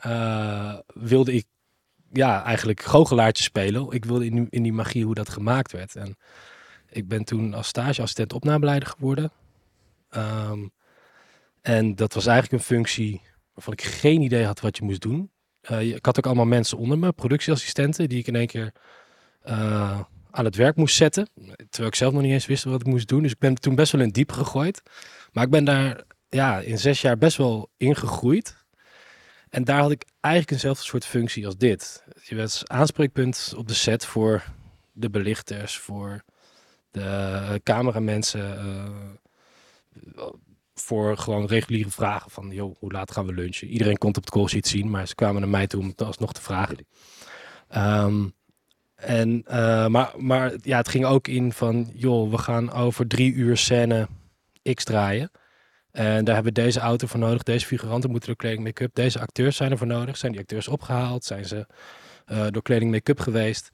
uh, 0.05 0.77
wilde 0.93 1.33
ik 1.33 1.45
ja, 2.11 2.43
eigenlijk 2.43 2.81
goochelaartje 2.81 3.43
spelen. 3.43 3.91
Ik 3.91 4.05
wilde 4.05 4.25
in 4.25 4.47
in 4.49 4.63
die 4.63 4.73
magie 4.73 5.05
hoe 5.05 5.13
dat 5.13 5.29
gemaakt 5.29 5.71
werd. 5.71 5.95
En 5.95 6.17
ik 6.89 7.07
ben 7.07 7.23
toen 7.23 7.53
als 7.53 7.67
stageassistent 7.67 8.33
opnameleider 8.33 8.89
geworden. 8.89 9.31
Um, 10.15 10.71
en 11.61 11.95
dat 11.95 12.13
was 12.13 12.25
eigenlijk 12.25 12.61
een 12.61 12.75
functie 12.75 13.21
waarvan 13.53 13.73
ik 13.73 13.81
geen 13.81 14.21
idee 14.21 14.45
had 14.45 14.59
wat 14.59 14.77
je 14.77 14.83
moest 14.83 15.01
doen. 15.01 15.31
Uh, 15.71 15.81
ik 15.81 16.05
had 16.05 16.17
ook 16.17 16.25
allemaal 16.25 16.45
mensen 16.45 16.77
onder 16.77 16.99
me, 16.99 17.11
productieassistenten, 17.11 18.09
die 18.09 18.19
ik 18.19 18.27
in 18.27 18.35
één 18.35 18.47
keer 18.47 18.73
uh, 19.45 19.99
aan 20.31 20.45
het 20.45 20.55
werk 20.55 20.75
moest 20.75 20.95
zetten. 20.95 21.29
Terwijl 21.55 21.87
ik 21.87 21.95
zelf 21.95 22.13
nog 22.13 22.21
niet 22.21 22.31
eens 22.31 22.45
wist 22.45 22.63
wat 22.63 22.81
ik 22.81 22.87
moest 22.87 23.07
doen. 23.07 23.21
Dus 23.21 23.31
ik 23.31 23.39
ben 23.39 23.55
toen 23.55 23.75
best 23.75 23.91
wel 23.91 24.01
in 24.01 24.09
diep 24.09 24.31
gegooid. 24.31 24.81
Maar 25.31 25.43
ik 25.43 25.49
ben 25.49 25.63
daar 25.63 26.03
ja, 26.29 26.59
in 26.59 26.77
zes 26.77 27.01
jaar 27.01 27.17
best 27.17 27.37
wel 27.37 27.69
ingegroeid. 27.77 28.57
En 29.49 29.63
daar 29.63 29.79
had 29.79 29.91
ik 29.91 30.05
eigenlijk 30.19 30.53
eenzelfde 30.53 30.83
soort 30.83 31.05
functie 31.05 31.45
als 31.45 31.57
dit. 31.57 32.03
Je 32.23 32.35
werd 32.35 32.63
aanspreekpunt 32.65 33.53
op 33.57 33.67
de 33.67 33.73
set 33.73 34.05
voor 34.05 34.43
de 34.91 35.09
belichters, 35.09 35.77
voor 35.77 36.23
de 36.91 37.61
cameramensen, 37.63 38.65
uh, 40.15 40.27
voor 40.73 41.17
gewoon 41.17 41.45
reguliere 41.45 41.89
vragen 41.89 42.31
van, 42.31 42.49
joh, 42.51 42.75
hoe 42.79 42.91
laat 42.91 43.11
gaan 43.11 43.25
we 43.25 43.33
lunchen? 43.33 43.67
Iedereen 43.67 43.97
kon 43.97 44.09
het 44.09 44.17
op 44.17 44.25
de 44.25 44.31
call 44.31 44.47
sheet 44.47 44.67
zien, 44.67 44.89
maar 44.89 45.07
ze 45.07 45.15
kwamen 45.15 45.41
naar 45.41 45.49
mij 45.49 45.67
toe 45.67 45.81
om 45.81 45.87
het 45.87 46.01
alsnog 46.01 46.33
te 46.33 46.41
vragen. 46.41 46.87
Um, 47.75 48.33
en, 48.95 49.43
uh, 49.47 49.87
maar, 49.87 50.13
maar 50.17 50.53
ja, 50.61 50.77
het 50.77 50.87
ging 50.87 51.05
ook 51.05 51.27
in 51.27 51.53
van, 51.53 51.89
joh, 51.93 52.31
we 52.31 52.37
gaan 52.37 52.71
over 52.71 53.07
drie 53.07 53.33
uur 53.33 53.57
scène 53.57 54.07
X 54.73 54.83
draaien. 54.83 55.31
En 55.91 56.25
daar 56.25 56.35
hebben 56.35 56.53
we 56.53 56.61
deze 56.61 56.79
auto 56.79 57.07
voor 57.07 57.19
nodig, 57.19 57.43
deze 57.43 57.65
figuranten 57.65 58.09
moeten 58.09 58.27
door 58.27 58.37
kleding 58.37 58.63
make-up, 58.63 58.95
deze 58.95 59.19
acteurs 59.19 59.55
zijn 59.55 59.71
er 59.71 59.77
voor 59.77 59.87
nodig. 59.87 60.17
Zijn 60.17 60.31
die 60.31 60.41
acteurs 60.41 60.67
opgehaald? 60.67 61.23
Zijn 61.23 61.45
ze 61.45 61.67
uh, 62.27 62.47
door 62.49 62.61
kleding 62.61 62.91
make-up 62.91 63.19
geweest? 63.19 63.69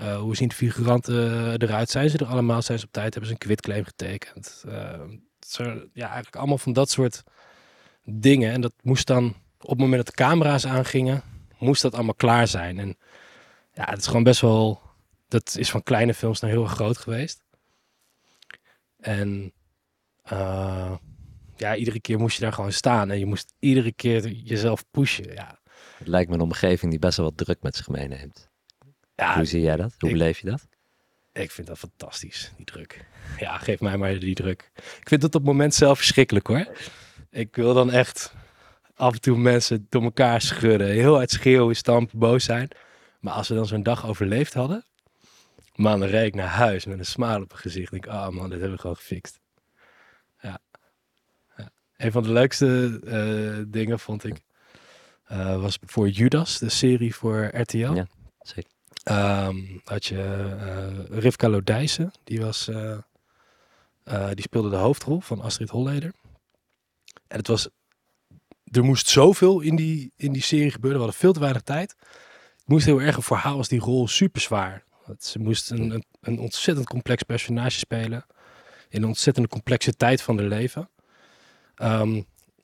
Uh, 0.00 0.16
hoe 0.16 0.36
zien 0.36 0.48
de 0.48 0.54
figuranten 0.54 1.62
eruit? 1.62 1.90
Zijn 1.90 2.10
ze 2.10 2.18
er 2.18 2.26
allemaal? 2.26 2.62
Zijn 2.62 2.78
ze 2.78 2.86
op 2.86 2.92
tijd? 2.92 3.14
Hebben 3.14 3.26
ze 3.26 3.32
een 3.32 3.46
quitclaim 3.46 3.84
getekend? 3.84 4.64
Uh, 4.66 4.72
ja, 5.92 6.06
eigenlijk 6.06 6.36
allemaal 6.36 6.58
van 6.58 6.72
dat 6.72 6.90
soort 6.90 7.22
dingen. 8.04 8.52
En 8.52 8.60
dat 8.60 8.72
moest 8.82 9.06
dan, 9.06 9.34
op 9.60 9.68
het 9.68 9.78
moment 9.78 10.04
dat 10.04 10.16
de 10.16 10.22
camera's 10.22 10.66
aangingen, 10.66 11.22
moest 11.58 11.82
dat 11.82 11.94
allemaal 11.94 12.14
klaar 12.14 12.46
zijn. 12.46 12.78
En 12.78 12.98
ja, 13.72 13.84
het 13.84 13.98
is 13.98 14.06
gewoon 14.06 14.22
best 14.22 14.40
wel, 14.40 14.80
dat 15.28 15.56
is 15.58 15.70
van 15.70 15.82
kleine 15.82 16.14
films 16.14 16.40
naar 16.40 16.50
heel 16.50 16.62
erg 16.62 16.72
groot 16.72 16.98
geweest. 16.98 17.42
En 19.00 19.52
ja, 21.60 21.76
iedere 21.76 22.00
keer 22.00 22.18
moest 22.18 22.36
je 22.36 22.42
daar 22.42 22.52
gewoon 22.52 22.72
staan 22.72 23.10
en 23.10 23.18
je 23.18 23.26
moest 23.26 23.52
iedere 23.58 23.92
keer 23.92 24.28
jezelf 24.28 24.84
pushen. 24.90 25.32
Ja. 25.32 25.58
Het 25.98 26.06
lijkt 26.08 26.28
me 26.28 26.34
een 26.34 26.40
omgeving 26.40 26.90
die 26.90 27.00
best 27.00 27.16
wel 27.16 27.26
wat 27.26 27.36
druk 27.36 27.62
met 27.62 27.76
zich 27.76 27.88
meeneemt. 27.88 28.48
Ja, 29.14 29.34
Hoe 29.34 29.44
zie 29.44 29.60
jij 29.60 29.76
dat? 29.76 29.94
Hoe 29.98 30.08
ik- 30.08 30.14
beleef 30.16 30.38
je 30.38 30.50
dat? 30.50 30.66
Ik 31.32 31.50
vind 31.50 31.66
dat 31.66 31.78
fantastisch, 31.78 32.52
die 32.56 32.64
druk. 32.66 33.04
Ja, 33.38 33.58
geef 33.58 33.80
mij 33.80 33.96
maar 33.96 34.18
die 34.18 34.34
druk. 34.34 34.70
Ik 34.76 35.08
vind 35.08 35.22
het 35.22 35.34
op 35.34 35.40
het 35.40 35.50
moment 35.50 35.74
zelf 35.74 35.98
verschrikkelijk 35.98 36.46
hoor. 36.46 36.66
Ik 37.30 37.56
wil 37.56 37.74
dan 37.74 37.90
echt 37.90 38.34
af 38.94 39.12
en 39.12 39.20
toe 39.20 39.36
mensen 39.38 39.86
door 39.88 40.02
elkaar 40.02 40.40
schudden. 40.40 40.86
Heel 40.90 41.14
hard 41.14 41.30
schreeuwen, 41.30 41.76
stampen, 41.76 42.18
boos 42.18 42.44
zijn. 42.44 42.68
Maar 43.20 43.32
als 43.32 43.48
we 43.48 43.54
dan 43.54 43.66
zo'n 43.66 43.82
dag 43.82 44.06
overleefd 44.06 44.54
hadden... 44.54 44.84
Man, 45.74 46.00
dan 46.00 46.08
reed 46.08 46.26
ik 46.26 46.34
naar 46.34 46.46
huis 46.48 46.84
met 46.84 46.98
een 46.98 47.04
smaal 47.04 47.40
op 47.42 47.48
mijn 47.48 47.60
gezicht. 47.60 47.90
Denk 47.90 48.04
ik, 48.04 48.10
ah 48.10 48.28
man, 48.28 48.42
dit 48.50 48.58
hebben 48.58 48.70
we 48.76 48.80
gewoon 48.80 48.96
gefixt. 48.96 49.39
Een 52.00 52.12
van 52.12 52.22
de 52.22 52.32
leukste 52.32 53.00
eh, 53.04 53.64
dingen 53.72 53.98
vond 53.98 54.24
ik... 54.24 54.40
eh, 55.24 55.60
was 55.60 55.78
voor 55.86 56.08
Judas, 56.08 56.58
de 56.58 56.68
serie 56.68 57.14
voor 57.14 57.50
RTL. 57.52 57.76
Ja. 57.76 58.06
Zeker. 58.40 58.70
Ehm, 59.02 59.56
had 59.84 60.06
je 60.06 60.22
eh 60.60 61.18
Rivka 61.18 61.48
Lodijsen, 61.48 62.12
die, 62.24 62.40
was, 62.40 62.70
die 64.34 64.42
speelde 64.42 64.70
de 64.70 64.76
hoofdrol 64.76 65.20
van 65.20 65.40
Astrid 65.40 65.68
Holleder. 65.68 66.12
En 67.28 67.36
het 67.36 67.46
was, 67.46 67.68
er 68.64 68.84
moest 68.84 69.08
zoveel 69.08 69.60
in 69.60 69.76
die, 69.76 70.12
in 70.16 70.32
die 70.32 70.42
serie 70.42 70.70
gebeuren, 70.70 70.98
we 70.98 71.04
hadden 71.04 71.20
veel 71.20 71.32
te 71.32 71.40
weinig 71.40 71.62
tijd. 71.62 71.96
Het 72.56 72.66
moest 72.66 72.86
heel 72.86 73.00
erg, 73.00 73.24
voor 73.24 73.36
haar 73.36 73.56
was 73.56 73.68
die 73.68 73.80
rol 73.80 74.08
super 74.08 74.40
zwaar. 74.40 74.84
Ze 75.18 75.38
moest 75.38 75.70
een, 75.70 75.90
een, 75.90 76.04
een 76.20 76.38
ontzettend 76.38 76.86
complex 76.88 77.22
personage 77.22 77.78
spelen, 77.78 78.26
in 78.88 79.02
een 79.02 79.08
ontzettende 79.08 79.48
complexiteit 79.48 80.22
van 80.22 80.38
haar 80.38 80.46
leven. 80.46 80.88
Ehm, 81.80 82.22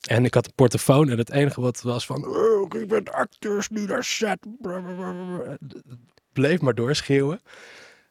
en 0.09 0.25
ik 0.25 0.35
had 0.35 0.47
een 0.47 0.55
portofoon 0.55 1.09
en 1.09 1.19
het 1.19 1.31
enige 1.31 1.61
wat 1.61 1.83
was 1.83 2.07
van, 2.07 2.27
oh, 2.27 2.69
ik 2.81 2.89
ben 2.89 3.13
acteurs 3.13 3.69
nu 3.69 3.87
naar 3.87 4.05
set. 4.05 4.39
Bleef 6.33 6.61
maar 6.61 6.75
doorschreeuwen. 6.75 7.41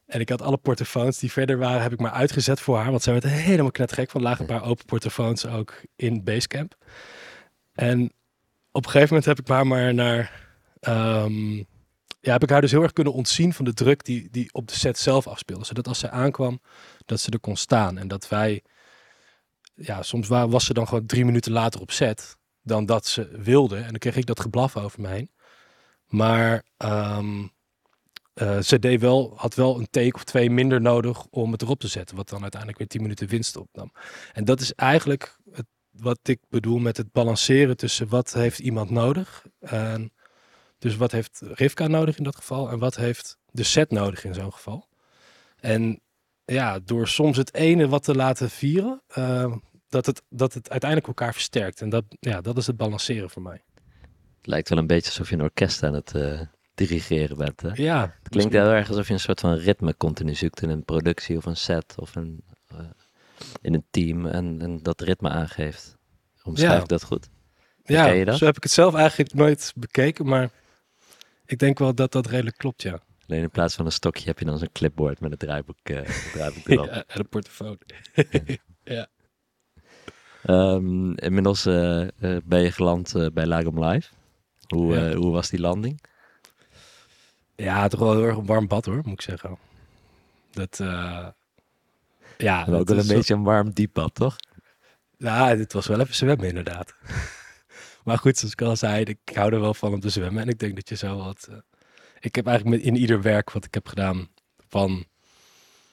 En 0.06 0.20
ik 0.20 0.30
had 0.30 0.42
alle 0.42 0.58
portofoons 0.58 1.20
die 1.20 1.32
verder 1.32 1.58
waren, 1.58 1.82
heb 1.82 1.94
ik 1.94 2.00
maar 2.00 2.12
uitgezet 2.12 2.60
voor 2.60 2.78
haar. 2.78 2.90
Want 2.90 3.04
zij 3.04 3.14
werd 3.14 3.26
helemaal 3.26 3.72
knetgek 3.72 4.10
van. 4.10 4.22
Lagen 4.22 4.42
een 4.42 4.60
paar 4.60 4.70
open 4.70 4.86
portofoons 4.86 5.48
ook 5.48 5.82
in 5.96 6.24
Basecamp. 6.24 6.76
En 7.74 8.12
op 8.72 8.86
een 8.86 8.92
gegeven 8.92 9.08
moment 9.08 9.26
heb 9.26 9.40
ik 9.40 9.48
haar 9.48 9.68
maar 9.68 9.94
naar... 9.94 10.50
ehm, 10.80 11.56
ja, 12.20 12.32
heb 12.32 12.44
ik 12.44 12.50
haar 12.50 12.62
dus 12.62 12.72
heel 12.72 12.84
erg 12.84 12.94
kunnen 12.94 13.14
ontzien 13.14 13.54
van 13.54 13.66
de 13.66 13.74
druk 13.74 14.06
die, 14.06 14.28
die 14.32 14.50
op 14.52 14.68
de 14.68 14.76
set 14.76 14.98
zelf 14.98 15.28
afspeelde. 15.28 15.66
Zodat 15.66 15.88
als 15.88 16.00
zij 16.00 16.10
aankwam, 16.10 16.62
dat 17.06 17.20
ze 17.20 17.32
er 17.32 17.40
kon 17.40 17.56
staan. 17.56 17.98
En 17.98 18.08
dat 18.08 18.28
wij... 18.28 18.64
Ja, 19.76 20.04
soms 20.04 20.28
wa- 20.28 20.48
was 20.48 20.66
ze 20.66 20.74
dan 20.74 20.88
gewoon 20.88 21.06
drie 21.06 21.26
minuten 21.26 21.52
later 21.52 21.82
op 21.82 21.92
set 21.92 22.38
dan 22.62 22.86
dat 22.86 23.06
ze 23.06 23.30
wilde. 23.42 23.76
En 23.78 23.90
dan 23.90 23.98
kreeg 23.98 24.16
ik 24.16 24.26
dat 24.26 24.40
geblaf 24.40 24.78
over 24.78 25.02
me 25.02 25.08
heen. 25.08 25.32
Maar 26.06 26.64
ehm, 26.78 27.48
eh, 28.34 28.60
ze 28.60 28.80
deed 28.80 29.02
wel, 29.02 29.34
had 29.36 29.56
wel 29.56 29.80
een 29.80 29.90
take 29.90 30.14
of 30.16 30.24
twee 30.24 30.50
minder 30.50 30.82
nodig 30.82 31.26
om 31.26 31.52
het 31.52 31.62
erop 31.62 31.80
te 31.80 31.88
zetten. 31.88 32.16
Wat 32.16 32.30
dan 32.30 32.42
uiteindelijk 32.42 32.80
weer 32.80 32.88
10 32.90 33.02
minuten 33.02 33.28
winst 33.28 33.56
opnam. 33.56 33.92
En 34.34 34.46
dat 34.46 34.60
is 34.62 34.74
eigenlijk 34.74 35.38
het, 35.52 35.66
wat 35.90 36.20
ik 36.24 36.40
bedoel 36.50 36.78
met 36.78 36.98
het 36.98 37.12
balanceren 37.12 37.78
tussen 37.78 38.08
wat 38.10 38.34
heeft 38.34 38.60
iemand 38.60 38.90
nodig. 38.90 39.46
En 39.60 40.14
dus 40.80 40.96
wat 40.96 41.12
heeft 41.12 41.42
Rivka 41.44 41.88
nodig 41.88 42.18
in 42.18 42.24
dat 42.24 42.36
geval 42.36 42.70
en 42.70 42.80
wat 42.80 42.96
heeft 42.96 43.38
de 43.52 43.64
set 43.64 43.92
nodig 43.92 44.24
in 44.24 44.34
zo'n 44.34 44.54
geval. 44.54 44.88
En 45.60 46.02
ja, 46.46 46.80
door 46.80 47.08
soms 47.08 47.38
het 47.38 47.54
ene 47.54 47.88
wat 47.88 48.04
te 48.04 48.16
laten 48.16 48.50
vieren, 48.50 49.02
eh, 49.08 49.56
dat, 49.90 50.06
het, 50.06 50.22
dat 50.30 50.54
het 50.54 50.70
uiteindelijk 50.70 51.10
elkaar 51.10 51.34
versterkt. 51.34 51.82
En 51.82 51.90
dat, 51.90 52.04
ja, 52.20 52.42
dat 52.42 52.58
is 52.58 52.68
het 52.68 52.78
balanceren 52.78 53.30
voor 53.30 53.42
mij. 53.42 53.62
Het 54.38 54.48
lijkt 54.48 54.70
wel 54.70 54.78
een 54.78 54.88
beetje 54.88 55.10
alsof 55.10 55.30
je 55.30 55.36
een 55.36 55.42
orkest 55.42 55.84
aan 55.84 55.94
het 55.94 56.16
eh, 56.16 56.42
dirigeren 56.76 57.38
bent. 57.38 57.62
Hè? 57.62 57.70
Ja, 57.74 58.02
Het 58.20 58.30
klinkt 58.30 58.54
heel 58.54 58.64
erg 58.72 58.88
alsof 58.90 59.08
je 59.08 59.14
een 59.14 59.20
soort 59.20 59.40
van 59.40 59.54
ritme 59.54 59.98
continu 59.98 60.36
zoekt 60.36 60.62
in 60.62 60.70
een 60.70 60.84
productie 60.84 61.38
of 61.38 61.46
een 61.46 61.58
set 61.58 61.94
of 61.98 62.16
een, 62.16 62.44
eh, 62.68 62.78
in 63.62 63.74
een 63.74 63.86
team 63.92 64.26
en, 64.26 64.62
en 64.62 64.80
dat 64.84 65.02
ritme 65.02 65.30
aangeeft. 65.30 65.98
Omschrijf 66.44 66.74
Ja. 66.74 66.82
ik 66.82 66.88
dat 66.88 67.04
goed? 67.04 67.30
Ja, 67.84 68.06
Ken 68.06 68.16
je 68.16 68.26
dat? 68.26 68.38
zo 68.38 68.46
heb 68.46 68.58
ik 68.58 68.64
het 68.64 68.72
zelf 68.72 68.94
eigenlijk 68.96 69.34
nooit 69.34 69.74
bekeken, 69.76 70.26
maar 70.28 70.50
ik 71.46 71.58
denk 71.60 71.80
wel 71.80 71.96
dat 71.96 72.12
dat 72.12 72.28
redelijk 72.28 72.58
klopt, 72.58 72.82
ja. 72.82 73.00
Alleen 73.28 73.42
in 73.42 73.50
plaats 73.50 73.76
van 73.76 73.86
een 73.86 73.92
stokje 73.92 74.26
heb 74.26 74.40
je 74.40 74.46
dan 74.46 74.58
zo'n 74.58 74.72
clipboard 74.72 75.20
met 75.20 75.32
een 75.32 75.38
draaiboek, 75.38 75.78
eh, 75.84 75.96
een 75.98 76.32
draaiboek 76.34 76.68
erop. 76.68 76.86
ja 76.94 77.04
en 77.08 77.20
een 77.20 77.30
portofoon. 77.30 77.78
Ehm, 80.44 81.12
inmiddels 81.12 81.66
eh, 81.66 82.02
eh, 82.02 82.42
ben 82.44 82.62
je 82.62 82.72
geland 82.72 83.16
eh, 83.16 83.28
bij 83.34 83.46
Lagom 83.46 83.84
Live. 83.84 84.10
Hoe, 84.68 84.94
Ja. 84.94 85.10
eh, 85.10 85.16
hoe 85.16 85.32
was 85.32 85.50
die 85.50 85.60
landing? 85.60 86.02
Ja, 87.56 87.88
toch 87.88 88.00
wel 88.00 88.12
heel 88.14 88.24
erg 88.24 88.38
een 88.38 88.46
warm 88.46 88.68
bad 88.68 88.86
hoor, 88.86 88.96
moet 89.04 89.14
ik 89.14 89.22
zeggen. 89.22 89.58
Dat, 90.52 90.80
eh 90.80 91.28
ja. 92.38 92.68
En 92.68 92.74
ook 92.74 92.88
dat 92.88 92.96
wel 92.96 92.98
een 93.00 93.08
beetje 93.16 93.34
een 93.34 93.44
warm 93.44 93.72
diepbad, 93.74 94.16
toch? 94.16 94.36
Ja, 95.18 95.56
dit 95.56 95.74
was 95.74 95.88
wel 95.88 96.00
even 96.00 96.16
zwemmen 96.16 96.48
inderdaad. 96.48 96.96
maar 98.06 98.18
goed, 98.18 98.38
zoals 98.38 98.54
ik 98.54 98.62
al 98.62 98.76
zei, 98.76 99.04
ik 99.04 99.36
hou 99.36 99.54
er 99.54 99.60
wel 99.62 99.74
van 99.74 99.94
om 99.94 100.00
te 100.00 100.10
zwemmen. 100.10 100.42
En 100.42 100.50
ik 100.50 100.60
denk 100.60 100.76
dat 100.76 100.90
je 100.90 100.96
zo 100.96 101.18
wat... 101.18 101.50
ik 102.26 102.36
heb 102.36 102.48
eigenlijk 102.48 102.84
in 102.84 102.96
ieder 102.96 103.22
werk 103.22 103.52
wat 103.52 103.66
ik 103.66 103.74
heb 103.74 103.88
gedaan 103.88 104.28
van... 104.68 105.06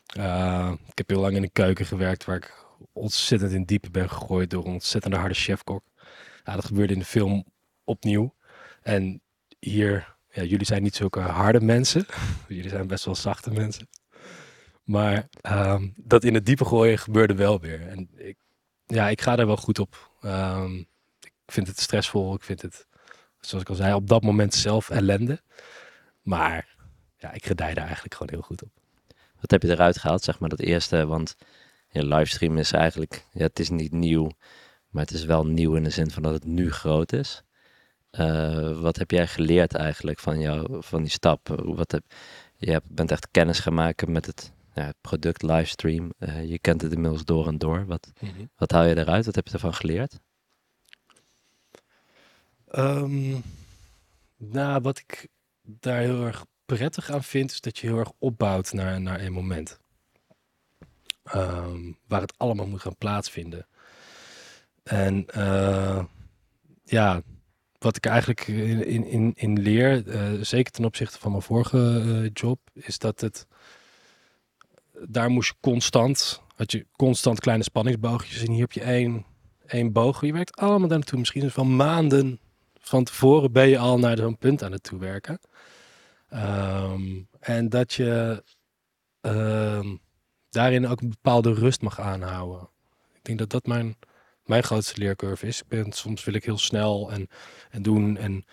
eh, 0.06 0.72
ik 0.86 0.98
heb 0.98 1.08
heel 1.08 1.20
lang 1.20 1.36
in 1.36 1.42
de 1.42 1.50
keuken 1.50 1.86
gewerkt 1.86 2.24
waar 2.24 2.36
ik 2.36 2.64
ontzettend 2.92 3.52
in 3.52 3.64
diepe 3.64 3.90
ben 3.90 4.10
gegooid 4.10 4.50
door 4.50 4.64
een 4.66 4.72
ontzettend 4.72 5.14
harde 5.14 5.34
chefkok. 5.34 5.82
Ja, 6.44 6.54
dat 6.54 6.64
gebeurde 6.64 6.92
in 6.92 6.98
de 6.98 7.04
film 7.04 7.44
opnieuw. 7.84 8.34
En 8.82 9.20
hier, 9.58 10.16
ja, 10.30 10.42
jullie 10.42 10.66
zijn 10.66 10.82
niet 10.82 10.96
zulke 10.96 11.20
harde 11.20 11.60
mensen. 11.60 12.06
jullie 12.48 12.70
zijn 12.70 12.86
best 12.86 13.04
wel 13.04 13.14
zachte 13.14 13.50
mensen. 13.50 13.88
Maar 14.82 15.28
ehm, 15.40 15.88
dat 15.96 16.24
in 16.24 16.34
het 16.34 16.46
diepe 16.46 16.64
gooien 16.64 16.98
gebeurde 16.98 17.34
wel 17.34 17.60
weer. 17.60 17.88
En 17.88 18.08
ik, 18.16 18.36
ja, 18.86 19.08
ik 19.08 19.20
ga 19.20 19.36
daar 19.36 19.46
wel 19.46 19.56
goed 19.56 19.78
op. 19.78 20.10
Ehm, 20.20 20.74
ik 21.20 21.32
vind 21.46 21.66
het 21.66 21.80
stressvol. 21.80 22.34
Ik 22.34 22.42
vind 22.42 22.62
het, 22.62 22.86
zoals 23.40 23.64
ik 23.64 23.70
al 23.70 23.76
zei, 23.76 23.94
op 23.94 24.08
dat 24.08 24.22
moment 24.22 24.54
zelf 24.54 24.90
ellende. 24.90 25.42
Maar 26.22 26.76
ja, 27.16 27.32
ik 27.32 27.46
gedij 27.46 27.74
daar 27.74 27.84
eigenlijk 27.84 28.14
gewoon 28.14 28.32
heel 28.32 28.42
goed 28.42 28.62
op. 28.62 28.70
Wat 29.40 29.50
heb 29.50 29.62
je 29.62 29.68
eruit 29.68 29.98
gehaald, 29.98 30.22
zeg 30.22 30.38
maar, 30.38 30.48
dat 30.48 30.60
eerste? 30.60 31.06
Want 31.06 31.36
ja, 31.88 32.02
livestream 32.02 32.58
is 32.58 32.72
eigenlijk, 32.72 33.24
ja, 33.32 33.42
het 33.42 33.58
is 33.58 33.70
niet 33.70 33.92
nieuw, 33.92 34.30
maar 34.88 35.02
het 35.04 35.14
is 35.14 35.24
wel 35.24 35.46
nieuw 35.46 35.74
in 35.74 35.84
de 35.84 35.90
zin 35.90 36.10
van 36.10 36.22
dat 36.22 36.32
het 36.32 36.44
nu 36.44 36.70
groot 36.72 37.12
is. 37.12 37.42
Eh, 38.10 38.80
wat 38.80 38.96
heb 38.96 39.10
jij 39.10 39.26
geleerd 39.26 39.74
eigenlijk 39.74 40.18
van, 40.18 40.40
jou, 40.40 40.82
van 40.82 41.02
die 41.02 41.10
stap? 41.10 41.48
Wat 41.64 41.90
heb, 41.92 42.04
je 42.56 42.70
hebt- 42.70 42.90
bent 42.94 43.10
echt 43.10 43.28
kennis 43.30 43.58
gaan 43.58 43.74
maken 43.74 44.12
met 44.12 44.26
het, 44.26 44.52
ja, 44.74 44.82
het 44.84 44.96
product 45.00 45.42
livestream. 45.42 46.12
Eh, 46.18 46.48
je 46.50 46.58
kent 46.58 46.80
het 46.82 46.92
inmiddels 46.92 47.24
door 47.24 47.46
en 47.46 47.58
door. 47.58 47.86
Wat, 47.86 48.12
wat 48.56 48.70
haal 48.70 48.84
je 48.84 48.96
eruit? 48.96 49.24
Wat 49.26 49.34
heb 49.34 49.46
je 49.46 49.52
ervan 49.52 49.74
geleerd? 49.74 50.20
Ehm, 52.68 53.36
nou, 54.36 54.80
wat 54.82 54.98
ik 54.98 55.28
daar 55.62 56.00
heel 56.00 56.25
erg 56.25 56.45
prettig 56.66 57.11
aan 57.11 57.25
vind, 57.25 57.50
is 57.50 57.61
dat 57.61 57.78
je 57.78 57.87
heel 57.87 57.99
erg 57.99 58.12
opbouwt 58.19 58.73
naar, 58.73 59.00
naar 59.00 59.21
een 59.21 59.33
moment. 59.33 59.81
Ehm, 61.23 61.92
waar 62.07 62.21
het 62.21 62.35
allemaal 62.37 62.66
moet 62.66 62.81
gaan 62.81 62.97
plaatsvinden. 62.97 63.66
En 64.83 65.26
eh, 65.26 66.04
ja, 66.85 67.23
wat 67.78 67.97
ik 67.97 68.07
eigenlijk 68.07 68.47
in, 68.47 69.07
in, 69.07 69.33
in, 69.35 69.61
leer, 69.61 70.09
eh, 70.09 70.33
zeker 70.40 70.73
ten 70.73 70.85
opzichte 70.85 71.19
van 71.19 71.31
mijn 71.31 71.42
vorige 71.42 72.02
eh, 72.07 72.31
job, 72.33 72.59
is 72.73 72.99
dat 72.99 73.21
het. 73.21 73.47
Daar 75.09 75.31
moest 75.31 75.49
je 75.49 75.54
constant, 75.61 76.42
had 76.54 76.73
je 76.73 76.87
constant 76.97 77.40
kleine 77.40 77.64
spanningsboogjes 77.64 78.42
en 78.42 78.50
hier 78.50 78.61
heb 78.61 78.73
je 78.73 78.83
één, 78.83 79.25
één 79.66 79.92
boog. 79.92 80.21
Je 80.21 80.33
werkt 80.33 80.57
allemaal 80.57 80.88
daar 80.88 80.99
naartoe. 80.99 81.19
Misschien 81.19 81.50
van 81.50 81.76
maanden 81.76 82.40
van 82.81 83.04
tevoren 83.04 83.52
ben 83.52 83.69
je 83.69 83.78
al 83.78 83.99
naar 83.99 84.16
zo'n 84.16 84.38
punt 84.38 84.62
aan 84.62 84.73
het 84.73 84.83
toewerken. 84.83 85.38
Ehm, 86.32 87.22
en 87.40 87.68
dat 87.68 87.92
je 87.92 88.44
ehm, 89.20 89.96
daarin 90.50 90.86
ook 90.86 91.00
een 91.00 91.08
bepaalde 91.08 91.54
rust 91.54 91.82
mag 91.82 92.00
aanhouden. 92.00 92.68
Ik 93.12 93.24
denk 93.24 93.38
dat 93.38 93.50
dat 93.50 93.66
mijn, 93.66 93.96
mijn 94.44 94.62
grootste 94.62 94.98
leercurve 94.98 95.46
is. 95.46 95.60
Ik 95.60 95.68
ben, 95.68 95.92
soms 95.92 96.24
wil 96.24 96.34
ik 96.34 96.44
heel 96.44 96.58
snel 96.58 97.12
en, 97.12 97.28
en 97.70 97.82
doen 97.82 98.16
en 98.16 98.44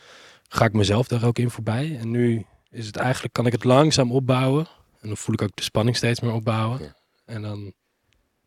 ga 0.49 0.65
ik 0.65 0.73
mezelf 0.73 1.07
daar 1.07 1.23
ook 1.25 1.37
in 1.37 1.49
voorbij. 1.49 1.97
En 1.99 2.11
nu 2.11 2.45
is 2.69 2.85
het 2.85 2.95
eigenlijk, 2.95 3.33
kan 3.33 3.45
ik 3.45 3.51
het 3.51 3.63
langzaam 3.63 4.11
opbouwen. 4.11 4.67
En 5.01 5.07
dan 5.07 5.17
voel 5.17 5.33
ik 5.33 5.41
ook 5.41 5.55
de 5.55 5.63
spanning 5.63 5.95
steeds 5.95 6.19
meer 6.19 6.33
opbouwen. 6.33 6.81
Ja. 6.81 6.95
En 7.25 7.41
dan 7.41 7.73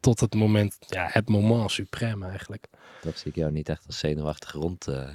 tot 0.01 0.21
het 0.21 0.35
moment, 0.35 0.77
ja, 0.87 1.09
het 1.11 1.29
moment 1.29 1.81
suprême 1.81 2.25
eigenlijk. 2.25 2.67
Dat 3.03 3.19
zie 3.19 3.31
ik 3.31 3.37
jou 3.37 3.53
niet 3.53 3.69
echt 3.69 3.87
als 3.87 3.99
zenuwachtig 3.99 4.53
rond, 4.53 4.87
eh 4.89 5.15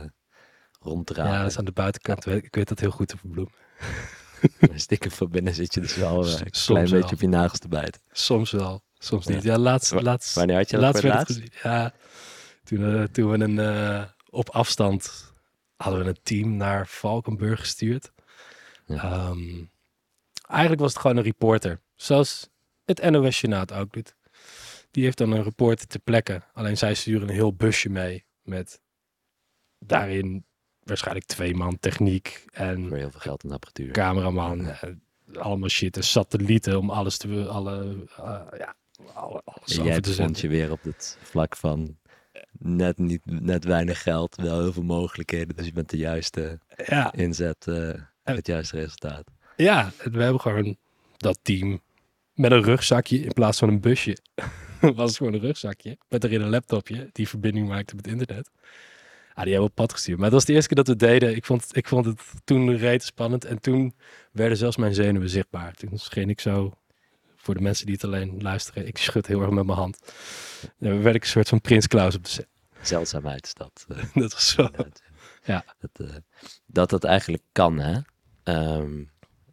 ronddraaien. 0.80 1.34
Ja, 1.34 1.42
dat 1.42 1.52
is 1.52 1.58
aan 1.58 1.66
de 1.66 1.72
buitenkant. 1.72 2.26
Ik 2.26 2.56
weet 2.56 2.68
dat 2.68 2.80
heel 2.80 2.92
goed 2.92 3.08
te 3.08 3.18
verbloemen. 3.18 3.54
Stiekem 4.76 5.12
van 5.12 5.30
binnen 5.30 5.54
zit 5.56 5.74
je 5.74 5.80
dus 5.82 5.96
wel 5.96 6.26
eh, 6.26 6.32
een 6.32 6.52
klein 6.52 6.90
wel. 6.90 7.00
beetje 7.00 7.16
op 7.16 7.22
je 7.22 7.28
nagels 7.28 7.60
te 7.60 7.68
bijten. 7.68 8.02
Soms 8.12 8.52
wel, 8.52 8.84
soms 8.98 9.26
niet. 9.28 9.44
Ja, 9.44 9.58
laatst, 9.58 9.92
Wa- 9.92 10.02
laatst, 10.02 10.36
Wanneer 10.36 10.56
had 10.56 10.70
je 10.70 10.78
laatst 10.78 11.04
het 11.04 11.12
laatst? 11.14 11.28
gezien. 11.36 11.50
Ja, 11.64 11.94
toen, 12.64 12.96
eh, 12.96 13.04
toen 13.04 13.30
we 13.32 13.38
een, 13.40 13.60
eh, 13.60 14.04
op 14.30 14.50
afstand 14.50 15.34
hadden 15.76 16.04
we 16.04 16.10
een 16.10 16.20
team 16.24 16.58
naar 16.58 16.88
Valkenburg 16.88 17.60
gestuurd. 17.60 18.12
Ja. 18.86 18.96
Ehm, 19.04 19.64
eigenlijk 20.48 20.82
was 20.82 20.92
het 20.94 21.02
gewoon 21.02 21.18
een 21.18 21.24
reporter. 21.24 21.82
Zoals 21.96 22.50
het 22.86 23.10
NOS 23.10 23.40
Journaal 23.42 23.78
ook 23.80 23.94
doet. 23.94 24.16
Die 24.92 25.04
heeft 25.04 25.18
dan 25.18 25.32
een 25.32 25.44
reporter 25.44 25.88
ter 25.88 26.00
plekke. 26.00 26.42
Alleen 26.54 26.78
zij 26.78 26.94
sturen 26.94 27.28
een 27.28 27.34
heel 27.34 27.54
busje 27.54 27.90
mee. 27.90 28.26
Met 28.42 28.82
daarin 29.80 30.46
waarschijnlijk 30.88 31.26
twee 31.26 31.56
man 31.56 31.80
techniek. 31.80 32.46
En 32.52 32.88
Voor 32.88 32.98
heel 32.98 33.12
veel 33.12 33.20
geld 33.20 33.44
en 33.44 33.52
apparatuur. 33.52 33.92
cameraman, 33.92 34.68
eh, 34.68 34.84
allemaal 35.34 35.70
shit, 35.70 35.96
en 35.98 36.04
satellieten 36.04 36.78
om 36.78 36.90
alles 36.90 37.18
te, 37.18 37.46
alle, 37.48 38.06
eh, 38.18 38.42
ja, 38.58 38.76
alle- 39.14 39.42
alles 39.46 39.78
En 39.78 39.84
jij 39.84 40.02
te 40.02 40.14
zetten. 40.14 40.42
je 40.42 40.48
weer 40.58 40.72
op 40.72 40.84
het 40.84 41.18
vlak 41.22 41.56
van 41.56 41.98
net, 42.60 42.98
niet, 42.98 43.22
net 43.26 43.64
weinig 43.64 44.02
geld, 44.02 44.36
wel 44.36 44.60
heel 44.62 44.74
veel 44.74 44.84
mogelijkheden. 44.84 45.56
Dus 45.56 45.66
je 45.66 45.72
bent 45.72 45.90
de 45.90 45.98
juiste 45.98 46.60
Ja, 46.86 47.14
inzet, 47.14 47.68
eh, 47.68 47.94
het 48.24 48.48
juiste 48.48 48.76
resultaat. 48.80 49.24
ja, 49.56 49.92
en 49.98 50.12
we 50.12 50.24
hebben 50.24 50.42
gewoon 50.42 50.78
dat 51.18 51.40
team 51.42 51.82
met 52.34 52.52
een 52.52 52.64
rugzakje 52.64 53.20
in 53.20 53.34
plaats 53.34 53.60
van 53.60 53.70
een 53.70 53.80
busje. 53.82 54.18
was 54.96 55.18
gewoon 55.18 55.34
een 55.34 55.40
rugzakje 55.40 55.98
met 56.10 56.24
erin 56.24 56.42
een 56.42 56.50
laptopje 56.50 57.10
die 57.12 57.28
verbinding 57.28 57.68
maakte 57.68 57.96
met 57.96 58.08
internet. 58.08 58.50
Ah, 59.38 59.44
die 59.44 59.54
hebben 59.54 59.70
we 59.72 59.76
op 59.82 59.86
pad 59.86 59.92
gestuurd. 59.94 60.18
Maar 60.18 60.26
het 60.26 60.36
was 60.36 60.46
de 60.46 60.54
eerste 60.54 60.68
keer 60.74 60.84
dat 60.84 60.88
we 60.88 61.06
het 61.06 61.14
deden. 61.14 61.36
Ik 61.36 61.46
vond, 61.46 61.68
ik 61.72 61.88
vond 61.88 62.06
het 62.06 62.22
toen 62.44 62.78
reet 62.78 63.04
spannend. 63.04 63.46
En 63.46 63.60
toen 63.62 63.96
werden 64.32 64.58
zelfs 64.58 64.78
mijn 64.78 64.94
zenuwen 64.94 65.30
zichtbaar. 65.30 65.74
Toen 65.74 65.98
scheen 65.98 66.30
ik 66.30 66.40
zo, 66.40 66.74
voor 67.36 67.54
de 67.54 67.62
mensen 67.62 67.86
die 67.86 67.96
het 67.96 68.04
alleen 68.04 68.42
luisteren, 68.42 68.88
ik 68.88 68.98
schud 68.98 69.28
heel 69.28 69.42
erg 69.42 69.50
met 69.50 69.66
mijn 69.66 69.78
hand. 69.78 70.00
Dan 70.80 71.02
werd 71.02 71.16
ik 71.16 71.22
een 71.22 71.28
soort 71.30 71.50
van 71.50 71.62
Prins 71.62 71.88
Klaus 71.88 72.16
op 72.16 72.24
de 72.24 72.30
set. 72.30 72.48
Zeldzaamheid 72.82 73.46
is 73.46 73.54
dat. 73.54 73.86
eh, 73.88 74.04
Dat 74.24 74.34
was 74.34 74.50
zo. 74.50 74.70
Ja. 75.44 75.66
Dat, 75.80 76.08
eh, 76.10 76.16
dat 76.66 76.90
dat 76.90 77.04
eigenlijk 77.04 77.44
kan, 77.52 77.80
hè? 77.80 78.00
Ehm, 78.44 79.04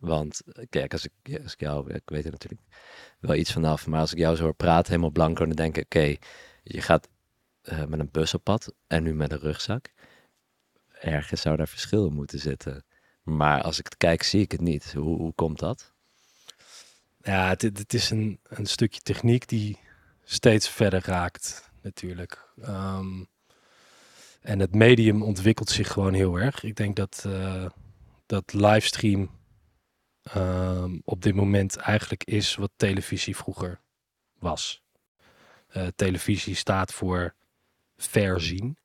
want 0.01 0.43
kijk, 0.71 0.93
als 0.93 1.05
ik, 1.07 1.41
als 1.43 1.53
ik 1.53 1.61
jou, 1.61 1.93
ik 1.95 2.03
weet 2.05 2.25
er 2.25 2.31
natuurlijk 2.31 2.63
wel 3.21 3.37
iets 3.37 3.53
vanaf, 3.53 3.87
maar 3.87 4.01
als 4.01 4.13
ik 4.13 4.19
jou 4.19 4.37
zo 4.37 4.43
hoor 4.43 4.55
praten, 4.55 4.89
helemaal 4.91 5.11
blanco, 5.11 5.47
dan 5.47 5.57
denk 5.57 5.77
ik, 5.77 5.85
oké, 5.85 6.17
je 6.63 6.81
gaat 6.81 7.09
eh, 7.65 7.85
met 7.85 8.01
een 8.01 8.11
bus 8.11 8.35
op 8.35 8.45
pad 8.45 8.75
en 8.87 9.03
nu 9.03 9.15
met 9.15 9.33
een 9.33 9.39
rugzak. 9.39 9.93
Ergens 11.01 11.41
zou 11.41 11.57
daar 11.57 11.69
verschil 11.69 12.07
in 12.07 12.13
moeten 12.15 12.39
zitten. 12.39 12.85
Maar 13.23 13.63
als 13.63 13.79
ik 13.79 13.85
het 13.85 13.97
kijk, 13.97 14.23
zie 14.23 14.41
ik 14.41 14.53
het 14.53 14.61
niet. 14.61 14.93
Hoe, 14.93 15.17
hoe 15.17 15.33
komt 15.35 15.59
dat? 15.59 15.93
Ja, 17.23 17.49
het, 17.49 17.63
het 17.63 17.95
is 17.95 18.11
een, 18.11 18.41
een 18.43 18.67
stukje 18.67 19.01
techniek 19.01 19.49
die 19.49 19.79
steeds 20.25 20.69
verder 20.69 21.03
raakt, 21.05 21.71
natuurlijk. 21.83 22.49
Ehm, 22.63 23.25
en 24.41 24.59
het 24.59 24.75
medium 24.75 25.23
ontwikkelt 25.23 25.71
zich 25.71 25.93
gewoon 25.93 26.13
heel 26.13 26.37
erg. 26.37 26.63
Ik 26.63 26.77
denk 26.77 26.97
dat, 26.97 27.25
eh, 27.27 27.67
dat 28.27 28.53
livestream 28.53 29.31
ehm, 30.23 30.99
op 31.05 31.23
dit 31.23 31.35
moment 31.35 31.77
eigenlijk 31.77 32.25
is 32.25 32.55
wat 32.55 32.71
televisie 32.77 33.37
vroeger 33.37 33.81
was. 34.39 34.83
Eh, 35.69 35.87
televisie 35.97 36.55
staat 36.55 36.93
voor 36.93 37.35
verzien. 37.97 38.77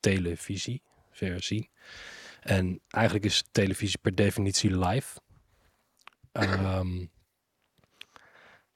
Televisie, 0.00 0.82
verzien. 1.10 1.68
En 2.40 2.80
eigenlijk 2.88 3.24
is 3.24 3.44
televisie 3.52 3.98
per 3.98 4.14
definitie 4.14 4.78
live. 4.78 5.18
Ehm, 6.32 6.96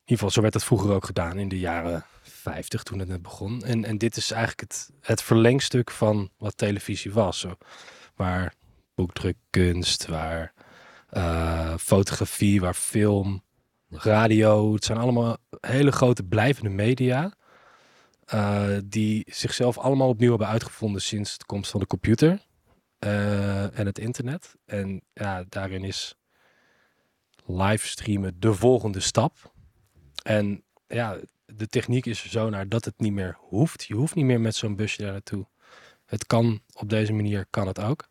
in 0.02 0.08
ieder 0.08 0.26
geval, 0.26 0.30
zo 0.30 0.40
werd 0.40 0.54
het 0.54 0.64
vroeger 0.64 0.92
ook 0.92 1.04
gedaan 1.04 1.38
in 1.38 1.48
de 1.48 1.58
jaren 1.58 2.04
50 2.22 2.82
toen 2.82 2.98
het 2.98 3.08
net 3.08 3.22
begon. 3.22 3.64
En, 3.64 3.84
en 3.84 3.98
dit 3.98 4.16
is 4.16 4.30
eigenlijk 4.30 4.60
het, 4.60 4.90
het 5.00 5.22
verlengstuk 5.22 5.90
van 5.90 6.30
wat 6.36 6.56
televisie 6.56 7.12
was. 7.12 7.38
Zo, 7.38 7.56
waar 8.14 8.54
boekdrukkunst, 8.94 10.06
waar 10.06 10.52
eh, 11.08 11.76
fotografie, 11.76 12.60
waar 12.60 12.74
film, 12.74 13.42
radio. 13.88 14.74
Het 14.74 14.84
zijn 14.84 14.98
allemaal 14.98 15.36
hele 15.60 15.92
grote 15.92 16.22
blijvende 16.22 16.70
media. 16.70 17.32
Eh, 18.24 18.76
die 18.84 19.24
zichzelf 19.26 19.78
allemaal 19.78 20.08
opnieuw 20.08 20.28
hebben 20.28 20.48
uitgevonden 20.48 21.02
sinds 21.02 21.38
de 21.38 21.44
komst 21.44 21.70
van 21.70 21.80
de 21.80 21.86
computer 21.86 22.46
eh, 22.98 23.78
en 23.78 23.86
het 23.86 23.98
internet. 23.98 24.54
En 24.64 25.02
ja, 25.12 25.44
daarin 25.48 25.84
is 25.84 26.14
livestreamen 27.46 28.40
de 28.40 28.54
volgende 28.54 29.00
stap. 29.00 29.52
En 30.22 30.64
ja, 30.86 31.18
de 31.46 31.66
techniek 31.66 32.06
is 32.06 32.24
er 32.24 32.30
zo 32.30 32.50
naar 32.50 32.68
dat 32.68 32.84
het 32.84 32.94
niet 33.00 33.12
meer 33.12 33.36
hoeft. 33.38 33.84
Je 33.84 33.94
hoeft 33.94 34.14
niet 34.14 34.24
meer 34.24 34.40
met 34.40 34.54
zo'n 34.54 34.76
busje 34.76 35.02
daar 35.02 35.12
naartoe. 35.12 35.46
Het 36.04 36.26
kan 36.26 36.62
op 36.72 36.88
deze 36.88 37.12
manier, 37.12 37.46
kan 37.50 37.66
het 37.66 37.80
ook. 37.80 38.08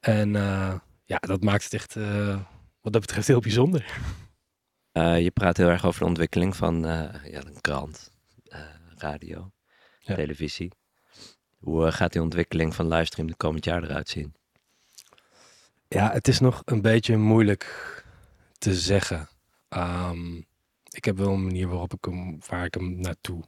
En 0.00 0.36
eh, 0.36 0.74
ja, 1.04 1.16
dat 1.18 1.42
maakt 1.42 1.64
het 1.64 1.72
echt 1.72 1.94
wat 2.80 2.92
dat 2.92 3.00
betreft 3.00 3.26
heel 3.26 3.40
bijzonder. 3.40 4.00
Je 4.92 5.30
praat 5.34 5.56
heel 5.56 5.68
erg 5.68 5.84
over 5.84 6.00
de 6.00 6.06
ontwikkeling 6.06 6.56
van 6.56 6.80
ja, 6.82 7.44
een 7.44 7.60
krant, 7.60 8.12
eh, 8.52 8.60
radio, 9.02 9.50
Ja. 9.98 10.14
televisie. 10.14 10.72
Hoe 11.58 11.86
eh, 11.86 11.92
gaat 11.92 12.12
die 12.12 12.22
ontwikkeling 12.22 12.74
van 12.74 12.88
livestream 12.88 13.28
de 13.28 13.36
komend 13.36 13.64
jaar 13.64 13.82
eruit 13.82 14.08
zien? 14.08 14.34
Ja, 15.88 16.12
het 16.12 16.28
is 16.28 16.40
nog 16.40 16.62
een 16.64 16.82
beetje 16.82 17.16
moeilijk 17.16 17.64
te 18.58 18.74
zeggen. 18.74 19.28
Ehm, 19.68 20.36
ik 20.90 21.04
heb 21.04 21.16
wel 21.16 21.32
een 21.32 21.44
manier 21.44 21.68
waarop 21.68 21.92
ik 21.94 22.04
hem, 22.04 22.38
waar 22.48 22.64
ik 22.64 22.74
hem 22.74 23.00
naartoe 23.00 23.42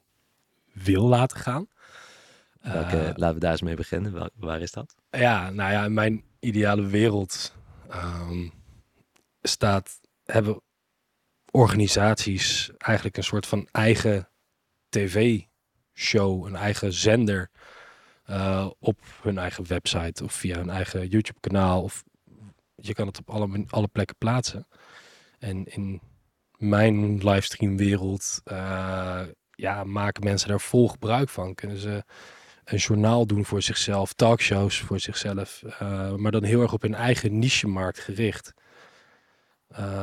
wil 0.73 1.03
laten 1.09 1.39
gaan. 1.39 1.69
Welke, 2.61 2.97
Eh, 2.99 3.11
laten 3.15 3.35
we 3.35 3.41
daar 3.41 3.51
eens 3.53 3.63
mee 3.63 3.75
beginnen. 3.77 4.31
Waar 4.35 4.61
is 4.61 4.73
dat? 4.73 4.95
Ja, 5.11 5.51
nou 5.51 5.73
ja, 5.73 5.85
in 5.85 5.93
mijn 5.95 6.25
ideale 6.41 6.87
wereld 6.87 7.55
ehm, 7.91 8.49
staat, 9.43 10.01
hebben 10.25 10.61
organisaties 11.51 12.71
eigenlijk 12.79 13.17
een 13.17 13.25
soort 13.25 13.47
van 13.47 13.69
eigen 13.73 14.29
tv-show, 14.95 16.47
een 16.47 16.57
eigen 16.57 16.93
zender 16.93 17.51
eh, 18.25 18.71
op 18.79 18.99
hun 19.23 19.39
eigen 19.39 19.67
website 19.67 20.25
of 20.25 20.33
via 20.33 20.57
hun 20.57 20.71
eigen 20.71 21.09
YouTube-kanaal. 21.09 21.83
Of 21.83 22.05
je 22.75 22.95
kan 22.95 23.07
het 23.07 23.19
op 23.19 23.31
alle, 23.31 23.65
alle 23.69 23.89
plekken 23.89 24.17
plaatsen. 24.19 24.67
En 25.39 25.65
in 25.65 26.01
mijn 26.57 27.19
livestream-wereld 27.19 28.41
eh, 28.45 29.23
ja, 29.51 29.85
maken 29.85 30.25
mensen 30.25 30.49
daar 30.49 30.61
vol 30.61 30.89
gebruik 30.89 31.29
van. 31.29 31.55
Kunnen 31.55 31.79
ze 31.79 32.05
een 32.65 32.79
journaal 32.79 33.27
doen 33.27 33.45
voor 33.45 33.63
zichzelf, 33.63 34.13
talkshows 34.13 34.81
voor 34.81 35.01
zichzelf, 35.01 35.63
eh, 35.63 36.15
maar 36.15 36.33
dan 36.33 36.43
heel 36.43 36.63
erg 36.63 36.73
op 36.73 36.83
hun 36.83 36.95
eigen 36.95 37.39
niche-markt 37.39 37.99
gericht. 37.99 38.53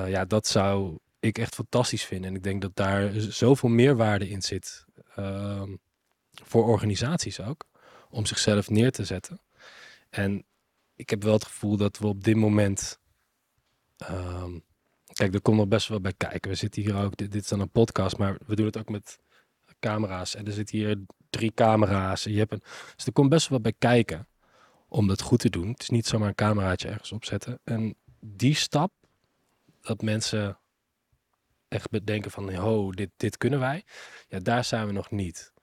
Ja, 0.07 0.25
dat 0.25 0.47
zou 0.47 0.97
ik 1.21 1.37
echt 1.37 1.55
fantastisch 1.55 2.03
vinden. 2.03 2.29
En 2.29 2.35
ik 2.35 2.43
denk 2.43 2.61
dat 2.61 2.75
daar 2.75 3.11
zoveel 3.13 3.69
meerwaarde 3.69 4.29
in 4.29 4.41
zit. 4.41 4.85
ehm, 5.15 5.75
voor 6.31 6.65
organisaties 6.65 7.39
ook. 7.39 7.65
Om 8.09 8.25
zichzelf 8.25 8.69
neer 8.69 8.91
te 8.91 9.05
zetten. 9.05 9.41
En 10.09 10.45
ik 10.95 11.09
heb 11.09 11.23
wel 11.23 11.33
het 11.33 11.45
gevoel 11.45 11.77
dat 11.77 11.97
we 11.97 12.07
op 12.07 12.23
dit 12.23 12.35
moment. 12.35 12.99
ehm, 13.97 14.59
kijk, 15.13 15.33
er 15.33 15.41
komt 15.41 15.57
nog 15.57 15.67
best 15.67 15.87
wel 15.87 16.01
bij 16.01 16.13
kijken. 16.17 16.51
We 16.51 16.55
zitten 16.55 16.81
hier 16.81 16.95
ook. 16.95 17.17
Dit, 17.17 17.35
is 17.35 17.47
dan 17.47 17.59
een 17.59 17.69
podcast, 17.69 18.17
maar 18.17 18.37
we 18.45 18.55
doen 18.55 18.65
het 18.65 18.77
ook 18.77 18.89
met 18.89 19.19
camera's. 19.79 20.35
En 20.35 20.45
er 20.45 20.51
zitten 20.51 20.77
hier 20.77 20.99
drie 21.29 21.53
camera's. 21.53 22.23
Je 22.23 22.37
hebt 22.37 22.51
een, 22.51 22.63
dus 22.95 23.05
er 23.05 23.13
komt 23.13 23.29
best 23.29 23.47
wel 23.47 23.61
bij 23.61 23.73
kijken 23.77 24.27
om 24.87 25.07
dat 25.07 25.21
goed 25.21 25.39
te 25.39 25.49
doen. 25.49 25.67
Het 25.67 25.81
is 25.81 25.89
niet 25.89 26.07
zomaar 26.07 26.27
een 26.27 26.35
cameraatje 26.35 26.87
ergens 26.87 27.11
opzetten. 27.11 27.59
En 27.63 27.95
die 28.19 28.55
stap, 28.55 28.91
dat 29.81 30.01
mensen 30.01 30.60
echt 31.71 31.89
bedenken 31.89 32.31
van, 32.31 32.53
ho, 32.53 32.91
dit, 32.91 33.09
dit 33.17 33.37
kunnen 33.37 33.59
wij. 33.59 33.83
Ja, 34.27 34.39
daar 34.39 34.63
zijn 34.63 34.87
we 34.87 34.91
nog 34.91 35.11
niet. 35.11 35.53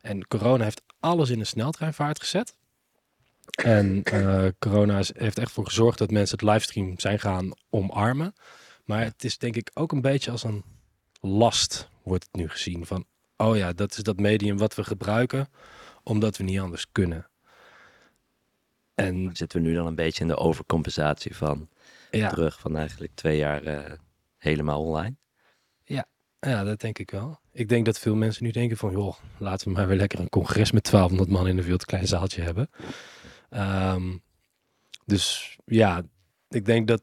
En 0.00 0.26
corona 0.28 0.64
heeft 0.64 0.82
alles 1.00 1.30
in 1.30 1.40
een 1.40 1.46
sneltreinvaart 1.46 2.20
gezet. 2.20 2.56
En 3.62 4.02
eh, 4.02 4.46
corona 4.58 4.98
is, 4.98 5.10
heeft 5.16 5.38
echt 5.38 5.52
voor 5.52 5.64
gezorgd 5.64 5.98
dat 5.98 6.10
mensen 6.10 6.38
het 6.38 6.48
livestream 6.48 6.98
zijn 6.98 7.18
gaan 7.18 7.52
omarmen. 7.70 8.34
Maar 8.84 9.04
het 9.04 9.24
is 9.24 9.38
denk 9.38 9.56
ik 9.56 9.70
ook 9.74 9.92
een 9.92 10.00
beetje 10.00 10.30
als 10.30 10.42
een 10.42 10.64
last, 11.20 11.88
wordt 12.02 12.24
het 12.24 12.34
nu 12.34 12.48
gezien. 12.48 12.86
Van, 12.86 13.04
oh 13.36 13.56
ja, 13.56 13.72
dat 13.72 13.96
is 13.96 14.02
dat 14.02 14.20
medium 14.20 14.58
wat 14.58 14.74
we 14.74 14.84
gebruiken, 14.84 15.48
omdat 16.02 16.36
we 16.36 16.44
niet 16.44 16.60
anders 16.60 16.86
kunnen. 16.92 17.30
En 18.94 19.30
Zitten 19.32 19.62
we 19.62 19.68
nu 19.68 19.74
dan 19.74 19.86
een 19.86 19.94
beetje 19.94 20.22
in 20.22 20.28
de 20.28 20.36
overcompensatie 20.36 21.36
van 21.36 21.68
ja, 22.10 22.28
terug 22.28 22.58
van 22.58 22.76
eigenlijk 22.76 23.14
twee 23.14 23.36
jaar 23.36 23.62
eh, 23.62 23.92
helemaal 24.36 24.82
online? 24.82 25.16
Ja, 26.40 26.64
dat 26.64 26.80
denk 26.80 26.98
ik 26.98 27.10
wel. 27.10 27.40
Ik 27.52 27.68
denk 27.68 27.84
dat 27.84 27.98
veel 27.98 28.14
mensen 28.14 28.44
nu 28.44 28.50
denken 28.50 28.76
van, 28.76 28.90
joh, 28.90 29.16
laten 29.38 29.68
we 29.68 29.74
maar 29.74 29.86
weer 29.86 29.96
lekker 29.96 30.20
een 30.20 30.28
congres 30.28 30.72
met 30.72 30.90
1200 30.90 31.38
man 31.38 31.48
in 31.48 31.58
een 31.58 31.64
veel 31.64 31.76
te 31.76 31.86
klein 31.86 32.06
zaaltje 32.06 32.42
hebben. 32.42 32.70
Ehm, 33.50 34.16
dus 35.04 35.56
ja, 35.64 36.02
ik 36.48 36.64
denk 36.64 36.88
dat 36.88 37.02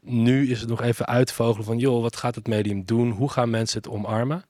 nu 0.00 0.50
is 0.50 0.60
het 0.60 0.68
nog 0.68 0.82
even 0.82 1.06
uitvogelen 1.06 1.64
van, 1.64 1.78
joh, 1.78 2.02
wat 2.02 2.16
gaat 2.16 2.34
het 2.34 2.46
medium 2.46 2.84
doen? 2.84 3.10
Hoe 3.10 3.30
gaan 3.30 3.50
mensen 3.50 3.78
het 3.78 3.88
omarmen? 3.88 4.44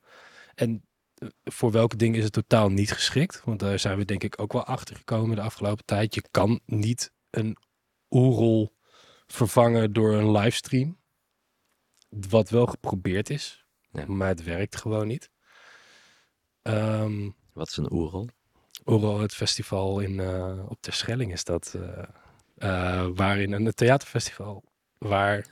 En 0.55 0.85
eh, 1.13 1.27
voor 1.43 1.71
welke 1.71 1.95
dingen 1.95 2.17
is 2.17 2.23
het 2.23 2.33
totaal 2.33 2.69
niet 2.69 2.91
geschikt? 2.91 3.41
Want 3.45 3.59
daar 3.59 3.79
zijn 3.79 3.97
we 3.97 4.05
denk 4.05 4.23
ik 4.23 4.41
ook 4.41 4.53
wel 4.53 4.63
achter 4.63 4.95
gekomen 4.95 5.35
de 5.35 5.41
afgelopen 5.41 5.85
tijd. 5.85 6.15
Je 6.15 6.23
kan 6.31 6.59
niet 6.65 7.11
een 7.29 7.57
oerrol 8.09 8.75
vervangen 9.27 9.93
door 9.93 10.13
een 10.13 10.31
livestream. 10.31 10.97
Wat 12.09 12.49
wel 12.49 12.65
geprobeerd 12.65 13.29
is, 13.29 13.66
Ja. 13.91 14.05
maar 14.05 14.27
het 14.27 14.43
werkt 14.43 14.75
gewoon 14.75 15.07
niet. 15.07 15.29
Ehm 16.61 17.29
Wat 17.53 17.67
is 17.67 17.77
een 17.77 17.91
oerrol? 17.93 18.29
Oerrol, 18.85 19.19
het 19.19 19.33
festival 19.33 19.99
in, 19.99 20.19
eh, 20.19 20.69
op 20.69 20.77
Terschelling 20.81 21.31
is 21.31 21.43
dat. 21.43 21.75
eh, 22.57 23.07
waarin 23.13 23.51
een 23.51 23.73
theaterfestival. 23.73 24.63
Waar, 24.97 25.45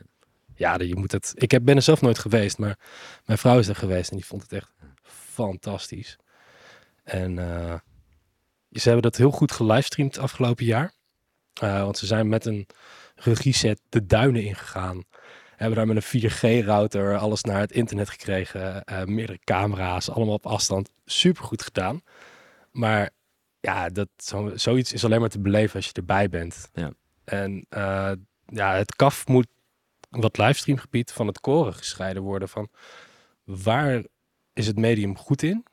ja, 0.56 0.80
je 0.80 0.96
moet 0.96 1.12
het. 1.12 1.32
Ik 1.36 1.52
heb, 1.52 1.64
ben 1.66 1.76
er 1.76 1.82
zelf 1.82 2.02
nooit 2.02 2.20
geweest, 2.20 2.58
maar 2.58 2.80
mijn 3.26 3.38
vrouw 3.38 3.60
is 3.60 3.68
er 3.68 3.76
geweest 3.76 4.10
en 4.10 4.16
die 4.18 4.26
vond 4.26 4.42
het 4.42 4.54
echt 4.54 4.74
fantastisch. 5.04 6.18
En 7.04 7.36
ze 8.72 8.84
hebben 8.84 9.02
dat 9.02 9.16
heel 9.16 9.32
goed 9.32 9.52
gelivestreamd 9.52 10.18
afgelopen 10.18 10.66
jaar. 10.66 10.94
Want 11.60 11.98
ze 11.98 12.06
zijn 12.06 12.30
met 12.30 12.46
een 12.46 12.68
regieset 13.16 13.82
de 13.90 14.06
duinen 14.06 14.44
ingegaan. 14.44 15.04
Hebben 15.56 15.78
daar 15.78 15.88
met 15.88 16.14
een 16.14 16.32
4G-router 16.32 17.18
alles 17.18 17.42
naar 17.44 17.60
het 17.60 17.72
internet 17.72 18.10
gekregen. 18.10 18.84
eh, 18.84 19.04
meerdere 19.04 19.40
camera's, 19.44 20.10
allemaal 20.10 20.34
op 20.34 20.46
afstand. 20.46 20.92
Super 21.06 21.44
goed 21.44 21.62
gedaan. 21.62 22.02
Maar 22.72 23.10
ja, 23.60 23.90
dat, 23.90 24.10
zo, 24.18 24.52
zoiets 24.56 24.94
is 24.94 25.06
alleen 25.06 25.20
maar 25.20 25.30
te 25.30 25.40
beleven 25.40 25.76
als 25.76 25.86
je 25.86 25.94
erbij 25.94 26.30
bent. 26.30 26.70
Ja. 26.74 26.92
En 27.24 27.66
eh, 27.70 28.12
ja, 28.46 28.74
het 28.74 28.96
kaf 28.96 29.28
moet 29.28 29.48
wat 30.10 30.38
livestreamgebied 30.38 31.12
van 31.12 31.28
het 31.28 31.40
koren 31.40 31.74
gescheiden 31.74 32.24
worden. 32.24 32.50
Van 32.50 32.70
waar 33.44 34.04
is 34.54 34.68
het 34.68 34.78
medium 34.78 35.18
goed 35.18 35.44
in 35.44 35.66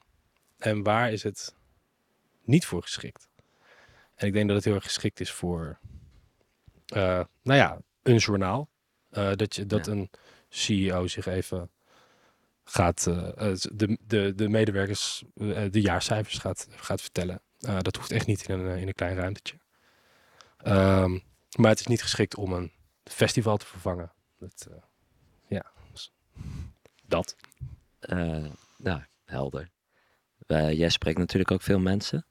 en 0.59 0.83
waar 0.83 1.12
is 1.12 1.23
het 1.23 1.55
niet 2.45 2.66
voor 2.66 2.83
geschikt? 2.83 3.29
En 4.14 4.27
ik 4.27 4.33
denk 4.33 4.47
dat 4.47 4.57
het 4.57 4.64
heel 4.64 4.75
erg 4.75 4.85
geschikt 4.85 5.21
is 5.21 5.31
voor, 5.31 5.79
eh, 6.87 7.25
nou 7.42 7.59
ja, 7.59 7.79
een 8.03 8.16
journaal. 8.16 8.68
Eh, 9.12 9.33
dat 9.35 9.55
je, 9.55 9.66
dat 9.66 9.87
Ja. 9.87 9.92
een 9.92 10.11
CEO 10.48 11.07
zich 11.07 11.27
even 11.27 11.70
gaat, 12.64 13.07
eh, 13.07 13.51
eh, 13.51 13.59
de, 13.72 13.98
de, 14.07 14.35
de 14.35 14.48
medewerkers 14.48 15.25
de 15.70 15.81
jaarcijfers 15.81 16.38
gaat, 16.38 16.66
gaat 16.70 17.01
vertellen. 17.01 17.40
Dat 17.59 17.96
hoeft 17.96 18.11
echt 18.11 18.27
niet 18.27 18.48
in 18.48 18.59
een, 18.59 18.79
in 18.79 18.87
een 18.87 18.94
klein 18.94 19.16
ruimtetje. 19.16 19.59
Ehm, 20.57 21.18
maar 21.57 21.70
het 21.70 21.81
is 21.81 21.87
niet 21.87 22.03
geschikt 22.03 22.37
om 22.37 22.53
een 22.53 22.72
festival 23.05 23.57
te 23.57 23.66
vervangen. 23.66 24.12
Dat, 24.38 24.68
ja, 25.48 25.72
dus 25.92 26.12
dat. 27.07 27.37
Nou, 28.77 29.03
helder. 29.25 29.70
Jij 30.46 30.88
spreekt 30.88 31.18
natuurlijk 31.18 31.51
ook 31.51 31.62
veel 31.62 31.79
mensen. 31.79 32.27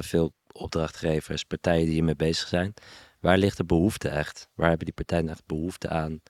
veel 0.00 0.32
opdrachtgevers, 0.52 1.44
partijen 1.44 1.84
die 1.84 1.94
hiermee 1.94 2.16
bezig 2.16 2.48
zijn. 2.48 2.74
Waar 3.20 3.38
ligt 3.38 3.56
de 3.56 3.64
behoefte 3.64 4.08
echt? 4.08 4.48
Waar 4.54 4.68
hebben 4.68 4.86
die 4.86 4.94
partijen 4.94 5.28
echt 5.28 5.46
behoefte 5.46 5.88
aan 5.88 6.22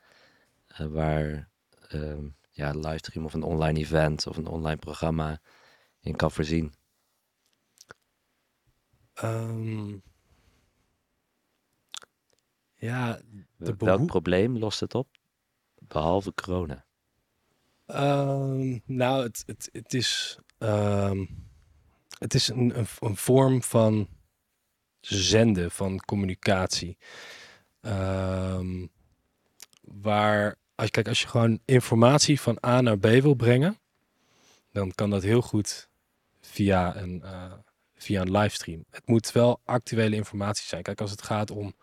eh, 0.66 0.86
waar 0.86 1.48
ehm, 1.88 2.28
ja, 2.50 2.68
een 2.68 2.80
livestream 2.80 3.24
of 3.24 3.34
een 3.34 3.42
online 3.42 3.78
event 3.78 4.26
of 4.26 4.36
een 4.36 4.46
online 4.46 4.78
programma 4.78 5.40
in 6.00 6.16
kan 6.16 6.30
voorzien? 6.30 6.74
Ehm, 9.14 9.98
ja, 12.74 13.20
de 13.56 13.74
Welk 13.78 14.06
probleem 14.06 14.58
lost 14.58 14.80
het 14.80 14.94
op? 14.94 15.08
Behalve 15.78 16.34
corona. 16.34 16.84
Ehm, 17.86 18.78
nou, 18.84 19.22
het, 19.22 19.42
het, 19.46 19.68
het 19.72 19.94
is, 19.94 20.38
het 22.18 22.34
is 22.34 22.48
een, 22.48 22.78
een, 22.78 22.86
een 22.98 23.16
vorm 23.16 23.62
van 23.62 24.08
zenden, 25.00 25.70
van 25.70 26.00
communicatie. 26.00 26.96
Ehm, 27.80 28.86
waar, 29.82 30.56
als, 30.74 30.90
kijk, 30.90 31.08
als 31.08 31.20
je 31.20 31.28
gewoon 31.28 31.60
informatie 31.64 32.40
van 32.40 32.58
A 32.66 32.80
naar 32.80 32.98
B 32.98 33.06
wil 33.06 33.34
brengen, 33.34 33.78
dan 34.72 34.92
kan 34.94 35.10
dat 35.10 35.22
heel 35.22 35.42
goed 35.42 35.88
via 36.40 36.96
een, 36.96 37.22
eh, 37.22 37.52
via 37.94 38.20
een 38.20 38.30
livestream. 38.30 38.84
Het 38.90 39.06
moet 39.06 39.32
wel 39.32 39.60
actuele 39.64 40.16
informatie 40.16 40.66
zijn. 40.66 40.82
Kijk, 40.82 41.00
als 41.00 41.10
het 41.10 41.22
gaat 41.22 41.50
om 41.50 41.74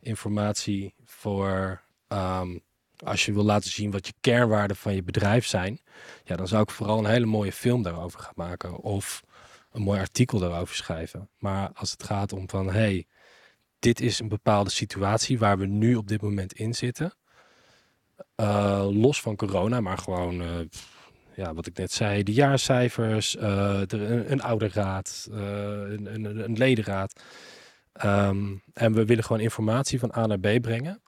informatie 0.00 0.94
voor 1.04 1.82
ehm, 2.08 2.56
als 3.04 3.24
je 3.26 3.32
wil 3.32 3.44
laten 3.44 3.70
zien 3.70 3.90
wat 3.90 4.06
je 4.06 4.12
kernwaarden 4.20 4.76
van 4.76 4.94
je 4.94 5.02
bedrijf 5.02 5.46
zijn, 5.46 5.80
ja, 6.24 6.36
dan 6.36 6.48
zou 6.48 6.62
ik 6.62 6.70
vooral 6.70 6.98
een 6.98 7.10
hele 7.10 7.26
mooie 7.26 7.52
film 7.52 7.82
daarover 7.82 8.20
gaan 8.20 8.32
maken 8.34 8.76
of 8.76 9.22
een 9.72 9.82
mooi 9.82 10.00
artikel 10.00 10.38
daarover 10.38 10.74
schrijven. 10.74 11.28
Maar 11.38 11.70
als 11.74 11.90
het 11.90 12.02
gaat 12.02 12.32
om 12.32 12.48
van, 12.48 12.70
hey, 12.70 13.06
dit 13.78 14.00
is 14.00 14.18
een 14.18 14.28
bepaalde 14.28 14.70
situatie 14.70 15.38
waar 15.38 15.58
we 15.58 15.66
nu 15.66 15.94
op 15.94 16.08
dit 16.08 16.22
moment 16.22 16.52
in 16.52 16.74
zitten, 16.74 17.14
eh, 18.34 18.86
los 18.90 19.20
van 19.20 19.36
corona, 19.36 19.80
maar 19.80 19.98
gewoon, 19.98 20.42
eh, 20.42 20.58
ja, 21.34 21.54
wat 21.54 21.66
ik 21.66 21.76
net 21.78 21.92
zei, 21.92 22.22
de 22.22 22.32
jaarcijfers, 22.32 23.36
eh, 23.36 23.80
de, 23.86 23.96
een, 23.96 24.32
een 24.32 24.42
ouderraad, 24.42 25.28
eh 25.30 25.38
een, 25.38 26.14
een, 26.14 26.44
een 26.44 26.58
ledenraad. 26.58 27.22
Ehm, 27.92 28.56
en 28.72 28.92
we 28.92 29.04
willen 29.04 29.24
gewoon 29.24 29.42
informatie 29.42 29.98
van 29.98 30.12
A 30.16 30.26
naar 30.26 30.38
B 30.38 30.60
brengen 30.60 31.02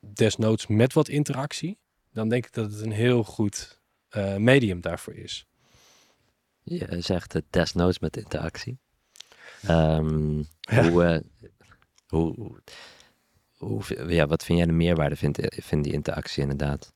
desnoods 0.00 0.66
met 0.66 0.92
wat 0.92 1.08
interactie, 1.08 1.78
dan 2.12 2.28
denk 2.28 2.46
ik 2.46 2.52
dat 2.52 2.72
het 2.72 2.80
een 2.80 2.92
heel 2.92 3.24
goed 3.24 3.80
eh, 4.08 4.36
medium 4.36 4.80
daarvoor 4.80 5.14
is. 5.14 5.46
Je 6.68 7.00
zegt 7.00 7.32
het 7.32 7.44
desnoods 7.50 7.98
met 7.98 8.16
interactie. 8.16 8.78
Ehm, 9.62 10.38
Ja. 10.60 10.88
Hoe, 10.88 11.04
eh, 11.04 11.20
hoe, 12.08 12.34
hoe, 12.34 12.60
hoe- 13.56 14.06
ja, 14.14 14.26
wat 14.26 14.44
vind 14.44 14.58
jij 14.58 14.66
de 14.66 14.72
meerwaarde 14.72 15.16
vindt 15.16 15.38
vind 15.64 15.84
die 15.84 15.92
interactie 15.92 16.42
inderdaad? 16.42 16.92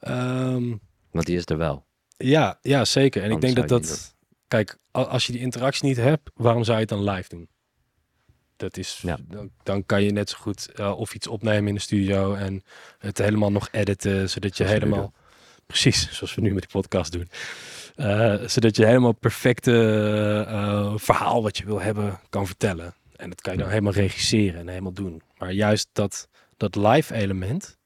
Ehm, 0.00 0.76
Want 1.10 1.26
die 1.26 1.36
is 1.36 1.42
er 1.46 1.56
wel. 1.58 1.86
ja, 2.16 2.58
ja, 2.62 2.84
zeker. 2.84 3.22
En 3.22 3.30
ik 3.30 3.40
denk 3.40 3.56
dat 3.56 3.68
dat, 3.68 4.14
kijk, 4.48 4.78
als 4.90 5.26
je 5.26 5.32
die 5.32 5.40
interactie 5.40 5.88
niet 5.88 5.96
hebt, 5.96 6.30
waarom 6.34 6.64
zou 6.64 6.74
je 6.78 6.80
het 6.84 6.92
dan 6.92 7.10
live 7.10 7.28
doen? 7.28 7.48
Dat 8.56 8.76
is, 8.76 9.00
Ja. 9.02 9.18
dan, 9.28 9.50
dan 9.62 9.86
kan 9.86 10.02
je 10.02 10.10
net 10.10 10.30
zo 10.30 10.38
goed 10.40 10.72
eh, 10.72 10.98
of 10.98 11.14
iets 11.14 11.26
opnemen 11.26 11.68
in 11.68 11.74
de 11.74 11.80
studio 11.80 12.34
en 12.34 12.62
het 12.98 13.18
helemaal 13.18 13.50
nog 13.52 13.68
editen, 13.72 14.30
zodat 14.30 14.56
je 14.56 14.64
Zoals 14.64 14.78
helemaal, 14.80 15.12
precies, 15.66 16.12
zoals 16.12 16.34
we 16.34 16.40
nu 16.40 16.52
met 16.52 16.62
die 16.62 16.70
podcast 16.70 17.12
doen, 17.12 17.28
Eh, 17.30 17.38
zodat 18.50 18.76
je 18.76 18.86
helemaal 18.86 19.12
perfecte 19.12 19.72
eh, 20.48 20.92
verhaal 20.96 21.42
wat 21.42 21.58
je 21.58 21.64
wil 21.64 21.80
hebben 21.80 22.20
kan 22.28 22.46
vertellen. 22.46 22.94
En 23.16 23.28
dat 23.28 23.40
kan 23.40 23.52
je 23.52 23.58
dan 23.58 23.68
helemaal 23.68 23.92
regisseren 23.92 24.60
en 24.60 24.68
helemaal 24.68 24.92
doen. 24.92 25.22
Maar 25.38 25.52
juist 25.52 25.88
dat, 25.92 26.28
dat 26.56 26.74
live 26.74 27.14
element 27.14 27.78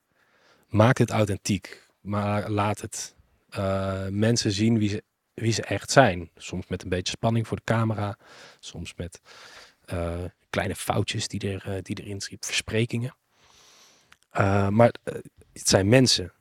maakt 0.69 0.99
het 0.99 1.11
authentiek. 1.11 1.87
Maar 2.01 2.51
laat 2.51 2.81
het 2.81 3.15
eh, 3.49 4.07
mensen 4.09 4.53
zien 4.53 4.79
wie 4.79 4.89
ze, 4.89 5.03
wie 5.35 5.53
ze 5.53 5.63
echt 5.63 5.91
zijn. 5.91 6.31
Soms 6.37 6.67
met 6.67 6.83
een 6.83 6.89
beetje 6.89 7.17
spanning 7.17 7.47
voor 7.47 7.57
de 7.57 7.65
camera. 7.65 8.17
Soms 8.59 8.95
met 8.97 9.21
eh, 9.85 10.25
kleine 10.51 10.77
foutjes 10.77 11.29
die, 11.29 11.41
er, 11.41 11.75
eh, 11.75 11.83
die 11.83 12.03
erin 12.03 12.21
schiet. 12.21 12.47
Versprekingen. 12.47 13.17
Eh, 14.31 14.69
maar 14.69 14.95
eh, 15.03 15.15
het 15.53 15.69
zijn 15.69 15.89
mensen. 15.89 16.33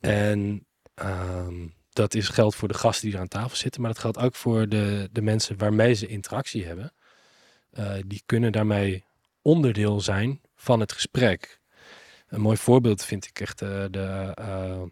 En 0.00 0.66
ehm, 0.94 1.66
dat 1.94 2.14
is 2.14 2.28
geldt 2.28 2.54
voor 2.54 2.68
de 2.68 2.74
gasten 2.74 3.06
die 3.06 3.14
er 3.14 3.20
aan 3.20 3.28
tafel 3.28 3.56
zitten. 3.56 3.80
Maar 3.80 3.90
dat 3.90 4.00
geldt 4.00 4.18
ook 4.18 4.34
voor 4.34 4.68
de, 4.68 5.08
de 5.12 5.22
mensen 5.22 5.58
waarmee 5.58 5.94
ze 5.94 6.06
interactie 6.06 6.64
hebben. 6.64 6.92
Eh, 7.70 7.94
die 8.06 8.22
kunnen 8.26 8.52
daarmee 8.52 9.04
onderdeel 9.42 10.00
zijn 10.00 10.40
van 10.54 10.80
het 10.80 10.92
gesprek. 10.92 11.60
Een 12.28 12.40
mooi 12.40 12.56
voorbeeld 12.56 13.04
vind 13.04 13.26
ik 13.26 13.40
echt 13.40 13.62
eh, 13.62 13.84
de 13.90 14.32
eh 14.34 14.82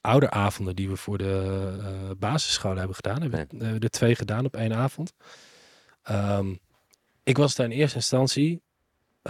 ouderavonden 0.00 0.76
die 0.76 0.88
we 0.88 0.96
voor 0.96 1.18
de 1.18 2.14
basisscholen 2.18 2.78
hebben 2.78 2.96
gedaan. 2.96 3.20
Hebben 3.20 3.48
we 3.50 3.64
eh, 3.64 3.74
de 3.78 3.88
twee 3.88 4.14
gedaan 4.14 4.44
op 4.44 4.56
één 4.56 4.74
avond. 4.74 5.12
Ehm, 6.02 6.54
ik 7.22 7.36
was 7.36 7.54
daar 7.54 7.66
in 7.66 7.72
eerste 7.72 7.96
instantie 7.96 8.62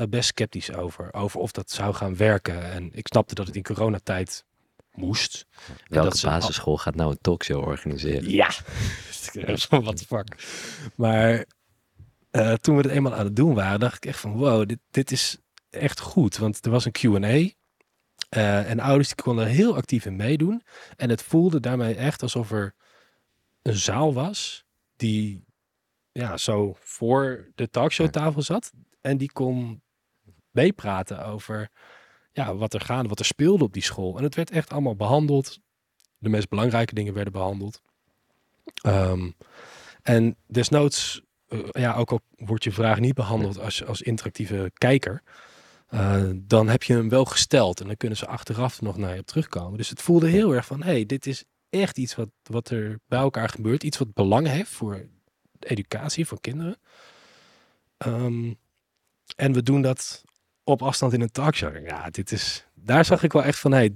best 0.08 0.28
sceptisch 0.28 0.72
over. 0.72 1.12
Over 1.12 1.40
of 1.40 1.52
dat 1.52 1.70
zou 1.70 1.94
gaan 1.94 2.16
werken. 2.16 2.62
En 2.62 2.90
ik 2.92 3.06
snapte 3.06 3.34
dat 3.34 3.46
het 3.46 3.56
in 3.56 3.62
coronatijd 3.62 4.44
moest. 4.96 5.46
Welke 5.86 6.08
dat 6.08 6.18
ze- 6.18 6.26
basisschool 6.26 6.76
gaat 6.76 6.94
nou 6.94 7.10
een 7.10 7.18
talkshow 7.20 7.62
organiseren? 7.66 8.30
Ja. 8.30 8.50
Wat 9.70 10.02
fuck. 10.02 10.44
Maar 10.94 11.44
eh, 12.30 12.52
toen 12.52 12.76
we 12.76 12.82
het 12.82 12.90
eenmaal 12.90 13.14
aan 13.14 13.24
het 13.24 13.36
doen 13.36 13.54
waren, 13.54 13.80
dacht 13.80 13.96
ik 13.96 14.06
echt 14.06 14.20
van 14.20 14.32
wow, 14.32 14.68
dit, 14.68 14.78
dit 14.90 15.10
is 15.10 15.38
echt 15.70 16.00
goed. 16.00 16.36
Want 16.36 16.64
er 16.64 16.70
was 16.70 16.84
een 16.84 16.92
Q&A. 16.92 17.50
eh, 18.28 18.70
en 18.70 18.80
ouders 18.80 19.08
die 19.08 19.22
konden 19.24 19.44
er 19.44 19.50
heel 19.50 19.76
actief 19.76 20.04
in 20.06 20.16
meedoen. 20.16 20.62
En 20.96 21.10
het 21.10 21.22
voelde 21.22 21.60
daarmee 21.60 21.94
echt 21.94 22.22
alsof 22.22 22.50
er 22.50 22.74
een 23.62 23.76
zaal 23.76 24.14
was 24.14 24.64
die 24.96 25.44
ja, 26.12 26.36
zo 26.36 26.76
voor 26.80 27.50
de 27.54 27.70
talkshowtafel 27.70 28.42
zat. 28.42 28.72
En 29.00 29.16
die 29.16 29.32
kon 29.32 29.82
meepraten 30.50 31.24
over 31.26 31.70
ja, 32.36 32.56
wat 32.56 32.74
er 32.74 32.80
gaande, 32.80 33.08
wat 33.08 33.18
er 33.18 33.24
speelde 33.24 33.64
op 33.64 33.72
die 33.72 33.82
school. 33.82 34.16
En 34.16 34.22
het 34.22 34.34
werd 34.34 34.50
echt 34.50 34.72
allemaal 34.72 34.96
behandeld. 34.96 35.58
De 36.18 36.28
meest 36.28 36.48
belangrijke 36.48 36.94
dingen 36.94 37.14
werden 37.14 37.32
behandeld. 37.32 37.82
Ehm, 38.82 39.30
en 40.02 40.36
desnoods, 40.46 41.22
eh, 41.48 41.58
ja, 41.70 41.94
ook 41.94 42.10
al 42.10 42.20
wordt 42.36 42.64
je 42.64 42.72
vraag 42.72 43.00
niet 43.00 43.14
behandeld 43.14 43.58
als, 43.58 43.84
als 43.84 44.02
interactieve 44.02 44.70
kijker, 44.74 45.22
eh, 45.86 46.30
dan 46.34 46.68
heb 46.68 46.82
je 46.82 46.92
hem 46.92 47.08
wel 47.08 47.24
gesteld 47.24 47.80
en 47.80 47.86
dan 47.86 47.96
kunnen 47.96 48.18
ze 48.18 48.26
achteraf 48.26 48.80
nog 48.80 48.96
naar 48.96 49.14
je 49.14 49.20
op 49.20 49.26
terugkomen. 49.26 49.78
Dus 49.78 49.88
het 49.88 50.02
voelde 50.02 50.28
heel 50.28 50.54
erg 50.54 50.66
van, 50.66 50.82
hey, 50.82 51.06
dit 51.06 51.26
is 51.26 51.44
echt 51.70 51.98
iets 51.98 52.14
wat, 52.14 52.30
wat 52.42 52.70
er 52.70 53.00
bij 53.06 53.18
elkaar 53.18 53.48
gebeurt, 53.48 53.82
iets 53.82 53.98
wat 53.98 54.14
belang 54.14 54.46
heeft 54.46 54.70
voor 54.70 55.08
educatie 55.60 56.26
van 56.26 56.40
kinderen. 56.40 56.78
Ehm, 57.96 58.52
en 59.36 59.52
we 59.52 59.62
doen 59.62 59.82
dat 59.82 60.24
op 60.66 60.82
afstand 60.82 61.12
in 61.12 61.20
een 61.20 61.30
talkshow. 61.30 61.86
Ja, 61.86 62.10
dit 62.10 62.32
is, 62.32 62.66
daar 62.74 63.04
zag 63.04 63.22
ik 63.22 63.32
wel 63.32 63.44
echt 63.44 63.58
van, 63.58 63.72
hey, 63.72 63.94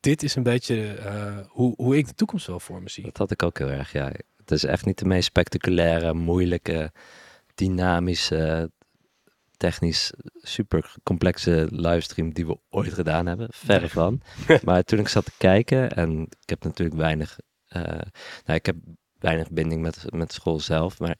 dit 0.00 0.22
is 0.22 0.34
een 0.34 0.42
beetje 0.42 0.94
eh, 0.94 1.38
hoe, 1.48 1.74
hoe 1.76 1.96
ik 1.96 2.06
de 2.06 2.14
toekomst 2.14 2.46
wel 2.46 2.60
voor 2.60 2.82
me 2.82 2.90
zie. 2.90 3.04
Dat 3.04 3.16
had 3.16 3.30
ik 3.30 3.42
ook 3.42 3.58
heel 3.58 3.68
erg, 3.68 3.92
ja. 3.92 4.12
Het 4.36 4.50
is 4.50 4.64
echt 4.64 4.84
niet 4.84 4.98
de 4.98 5.04
meest 5.04 5.26
spectaculaire, 5.26 6.14
moeilijke, 6.14 6.92
dynamische, 7.54 8.70
technisch 9.56 10.12
super 10.34 10.94
complexe 11.02 11.68
livestream 11.70 12.32
die 12.32 12.46
we 12.46 12.58
ooit 12.68 12.92
gedaan 12.92 13.26
hebben. 13.26 13.48
Verre 13.50 13.88
van. 13.88 14.20
maar 14.64 14.82
toen 14.82 14.98
ik 14.98 15.08
zat 15.08 15.24
te 15.24 15.32
kijken, 15.38 15.90
en 15.90 16.22
ik 16.22 16.48
heb 16.48 16.64
natuurlijk 16.64 16.96
weinig, 16.96 17.38
eh, 17.66 17.82
nou, 18.44 18.58
ik 18.58 18.66
heb 18.66 18.76
weinig 19.18 19.50
binding 19.50 19.82
met, 19.82 20.04
met 20.12 20.32
school 20.32 20.60
zelf, 20.60 20.98
maar 20.98 21.18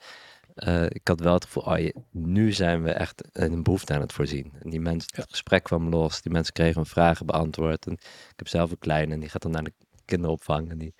eh, 0.56 0.84
ik 0.84 1.08
had 1.08 1.20
wel 1.20 1.32
het 1.34 1.44
gevoel, 1.44 1.62
oh, 1.62 1.78
je- 1.78 1.94
nu 2.10 2.52
zijn 2.52 2.82
we 2.82 2.90
echt 2.90 3.22
een 3.32 3.62
behoefte 3.62 3.94
aan 3.94 4.00
het 4.00 4.12
voorzien. 4.12 4.52
En 4.62 4.70
die 4.70 4.80
mensen, 4.80 5.10
Ja. 5.14 5.20
het 5.22 5.30
gesprek 5.30 5.62
kwam 5.62 5.88
los, 5.88 6.22
die 6.22 6.32
mensen 6.32 6.52
kregen 6.52 6.74
hun 6.74 6.86
vragen 6.86 7.26
beantwoord. 7.26 7.86
En 7.86 7.92
ik 7.92 8.32
heb 8.36 8.48
zelf 8.48 8.70
een 8.70 8.78
kleine 8.78 9.14
en 9.14 9.20
die 9.20 9.28
gaat 9.28 9.42
dan 9.42 9.50
naar 9.50 9.64
de 9.64 9.72
kinderopvang 10.04 10.70
en 10.70 10.78
die, 10.78 10.94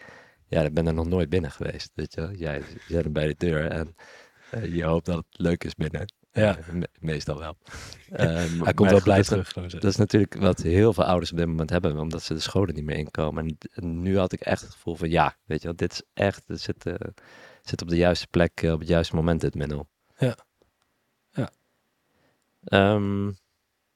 ja, 0.48 0.62
ik 0.62 0.74
ben 0.74 0.86
er 0.86 0.94
nog 0.94 1.06
nooit 1.08 1.28
binnen 1.28 1.50
geweest, 1.50 1.90
weet 1.94 2.14
je 2.14 2.20
wel. 2.20 2.32
Jij 2.32 2.62
zit 2.88 3.04
er 3.04 3.12
bij 3.12 3.26
de 3.26 3.34
deur 3.38 3.70
en 3.70 3.94
eh, 4.50 4.74
je 4.74 4.84
hoopt 4.84 5.06
dat 5.06 5.16
het 5.16 5.26
leuk 5.30 5.64
is 5.64 5.74
binnen. 5.74 6.12
Ja. 6.32 6.56
Eh, 6.58 6.68
me- 6.72 6.88
meestal 7.00 7.38
wel. 7.38 7.56
Hij 8.10 8.48
maar 8.48 8.74
komt 8.74 8.90
wel 8.90 9.02
blij 9.02 9.16
dat 9.16 9.26
terug. 9.26 9.50
zo. 9.52 9.60
dat 9.68 9.84
is 9.84 9.96
natuurlijk 9.96 10.34
wat 10.34 10.62
heel 10.62 10.92
veel 10.92 11.04
ouders 11.04 11.30
op 11.30 11.36
dit 11.38 11.46
moment 11.46 11.70
hebben, 11.70 11.98
omdat 11.98 12.22
ze 12.22 12.34
de 12.34 12.40
scholen 12.40 12.74
niet 12.74 12.84
meer 12.84 12.96
inkomen. 12.96 13.44
En, 13.46 13.58
en 13.72 14.02
nu 14.02 14.18
had 14.18 14.32
ik 14.32 14.40
echt 14.40 14.60
het 14.60 14.70
gevoel 14.70 14.94
van, 14.94 15.10
ja, 15.10 15.36
weet 15.44 15.60
je 15.60 15.66
wel, 15.66 15.76
dit 15.76 15.92
is 15.92 16.02
echt, 16.14 16.42
het 16.46 16.60
zit, 16.60 16.86
eh, 16.86 16.94
zit 17.68 17.82
op 17.82 17.88
de 17.88 17.96
juiste 17.96 18.26
plek, 18.26 18.62
eh, 18.62 18.72
op 18.72 18.78
het 18.78 18.88
juiste 18.88 19.14
moment, 19.14 19.40
dit 19.40 19.54
middel. 19.54 19.88
Ja. 20.18 20.36
Ja. 21.30 21.50
Ehm, 22.64 23.32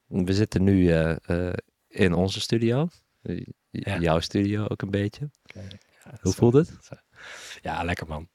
we 0.07 0.33
zitten 0.33 0.63
nu 0.65 0.91
eh, 0.93 1.17
eh, 1.49 1.55
in 1.89 2.13
onze 2.13 2.41
studio, 2.41 2.89
Ja. 3.71 3.99
jouw 3.99 4.21
studio 4.21 4.67
ook 4.69 4.83
een 4.83 4.91
beetje. 4.91 5.31
Ja, 5.43 5.61
Hoe 6.21 6.33
voelt 6.33 6.53
het? 6.55 6.79
Ja, 7.63 7.83
lekker 7.83 8.07
man. 8.07 8.29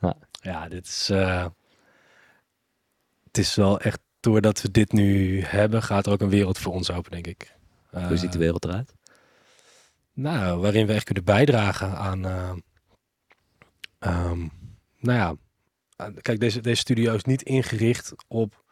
Ja. 0.00 0.16
Ja, 0.30 0.68
dit 0.68 0.86
is... 0.86 1.08
het 3.24 3.38
is 3.38 3.54
wel 3.54 3.80
echt, 3.80 4.00
doordat 4.20 4.62
we 4.62 4.70
dit 4.70 4.92
nu 4.92 5.40
hebben, 5.42 5.82
gaat 5.82 6.06
er 6.06 6.12
ook 6.12 6.20
een 6.20 6.28
wereld 6.28 6.58
voor 6.58 6.72
ons 6.72 6.90
open, 6.90 7.10
denk 7.10 7.26
ik. 7.26 7.56
Hoe 7.90 8.16
ziet 8.16 8.32
de 8.32 8.38
wereld 8.38 8.64
eruit? 8.64 8.94
Nou, 10.12 10.60
waarin 10.60 10.86
we 10.86 10.92
echt 10.92 11.04
kunnen 11.04 11.24
bijdragen 11.24 11.96
aan. 11.96 12.24
eh, 12.26 12.52
ehm, 13.98 14.48
nou 14.98 15.18
ja, 15.18 15.36
aan- 15.96 16.14
kijk, 16.20 16.40
deze, 16.40 16.60
deze 16.60 16.80
studio 16.80 17.14
is 17.14 17.24
niet 17.24 17.42
ingericht 17.42 18.14
op 18.28 18.64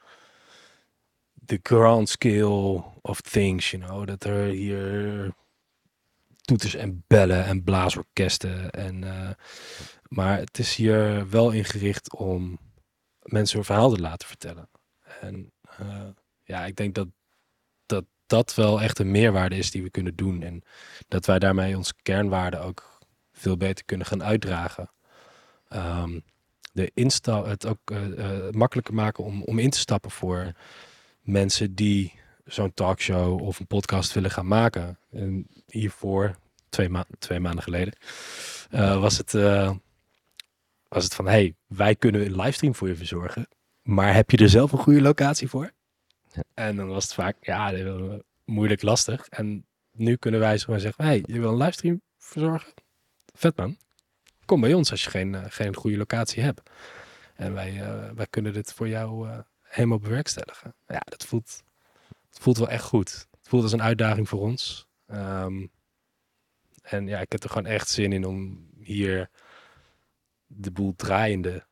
de 1.32 1.60
grand 1.62 2.08
scale 2.08 2.84
of 3.00 3.20
things, 3.20 3.70
you 3.70 3.82
know. 3.84 4.06
Dat 4.06 4.24
er 4.24 4.44
hier 4.46 5.32
toeters 6.40 6.74
en 6.74 7.04
bellen 7.06 7.44
en 7.44 7.64
blaasorkesten 7.64 8.70
en. 8.70 9.04
eh, 9.04 9.30
maar 10.08 10.38
het 10.38 10.58
is 10.58 10.74
hier 10.74 11.28
wel 11.30 11.50
ingericht 11.50 12.14
om 12.16 12.58
mensen 13.22 13.56
hun 13.56 13.64
verhaal 13.66 13.90
te 13.94 14.00
laten 14.00 14.28
vertellen. 14.28 14.68
En 15.20 15.52
eh, 15.78 16.08
ja, 16.44 16.64
ik 16.64 16.76
denk 16.76 16.94
dat, 16.94 17.08
dat 17.86 18.04
dat 18.26 18.54
wel 18.54 18.82
echt 18.82 18.98
een 18.98 19.10
meerwaarde 19.10 19.56
is 19.56 19.70
die 19.70 19.82
we 19.82 19.90
kunnen 19.90 20.16
doen. 20.16 20.42
En 20.42 20.62
dat 21.08 21.26
wij 21.26 21.38
daarmee 21.38 21.76
onze 21.76 21.94
kernwaarden 22.02 22.60
ook 22.62 22.98
veel 23.32 23.56
beter 23.56 23.84
kunnen 23.84 24.06
gaan 24.06 24.22
uitdragen. 24.22 24.90
Ehm, 25.68 26.18
de 26.72 26.90
insta 26.94 27.44
het 27.44 27.66
ook 27.66 27.78
eh, 27.84 28.18
eh, 28.18 28.52
makkelijker 28.52 28.94
maken 28.94 29.24
om, 29.24 29.42
om 29.42 29.58
in 29.58 29.70
te 29.70 29.78
stappen 29.78 30.10
voor 30.10 30.52
mensen 31.20 31.74
die 31.74 32.12
zo'n 32.44 32.74
talkshow 32.74 33.42
of 33.42 33.58
een 33.58 33.66
podcast 33.66 34.12
willen 34.12 34.30
gaan 34.30 34.46
maken. 34.46 34.98
En 35.10 35.46
hiervoor, 35.66 36.36
twee, 36.68 36.88
ma 36.88 37.06
twee 37.18 37.40
maanden 37.40 37.62
geleden, 37.62 37.94
eh, 38.70 39.00
was, 39.00 39.18
het, 39.18 39.32
was 40.88 41.04
het 41.04 41.14
van, 41.14 41.26
hey, 41.26 41.54
wij 41.66 41.96
kunnen 41.96 42.20
een 42.20 42.36
livestream 42.36 42.74
voor 42.74 42.88
je 42.88 42.96
verzorgen, 42.96 43.48
maar 43.82 44.14
heb 44.14 44.30
je 44.30 44.36
er 44.36 44.48
zelf 44.48 44.72
een 44.72 44.78
goede 44.78 45.00
locatie 45.00 45.48
voor? 45.48 45.72
Ja. 46.32 46.42
En 46.54 46.76
dan 46.76 46.88
was 46.88 47.04
het 47.04 47.14
vaak, 47.14 47.36
ja, 47.40 47.72
moeilijk, 48.44 48.82
lastig. 48.82 49.26
En 49.28 49.66
nu 49.92 50.16
kunnen 50.16 50.40
wij 50.40 50.58
gewoon 50.58 50.80
zeggen, 50.80 51.04
hey, 51.04 51.22
je 51.26 51.40
wil 51.40 51.50
een 51.50 51.56
livestream 51.56 52.00
verzorgen? 52.18 52.72
Vet 53.34 53.56
man. 53.56 53.76
Kom 54.46 54.60
bij 54.60 54.74
ons 54.74 54.90
als 54.90 55.04
je 55.04 55.10
geen, 55.10 55.34
eh, 55.34 55.44
geen 55.48 55.74
goede 55.74 55.96
locatie 55.96 56.42
hebt. 56.42 56.70
En 57.34 57.52
wij, 57.52 57.82
eh, 57.82 58.10
wij 58.14 58.26
kunnen 58.30 58.52
dit 58.52 58.72
voor 58.72 58.88
jou 58.88 59.28
eh, 59.28 59.38
helemaal 59.62 59.98
bewerkstelligen. 59.98 60.74
Ja, 60.86 61.00
dat 61.04 61.24
voelt, 61.24 61.62
het 62.28 62.38
voelt 62.38 62.58
wel 62.58 62.68
echt 62.68 62.84
goed. 62.84 63.26
Het 63.30 63.48
voelt 63.48 63.62
als 63.62 63.72
een 63.72 63.82
uitdaging 63.82 64.28
voor 64.28 64.40
ons. 64.40 64.86
Ehm, 65.06 65.66
en 66.82 67.06
ja, 67.06 67.20
ik 67.20 67.32
heb 67.32 67.42
er 67.42 67.48
gewoon 67.48 67.66
echt 67.66 67.88
zin 67.88 68.12
in 68.12 68.24
om 68.24 68.68
hier 68.80 69.30
de 70.46 70.70
boel 70.70 70.94
draaiende 70.96 71.66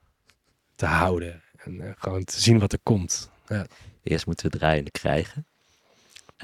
te 0.75 0.87
houden. 0.87 1.43
En 1.57 1.95
gewoon 1.99 2.25
te 2.25 2.41
zien 2.41 2.59
wat 2.59 2.73
er 2.73 2.81
komt. 2.83 3.31
Eerst 4.03 4.27
moeten 4.27 4.51
we 4.51 4.59
draaiende 4.59 4.91
krijgen. 4.91 5.47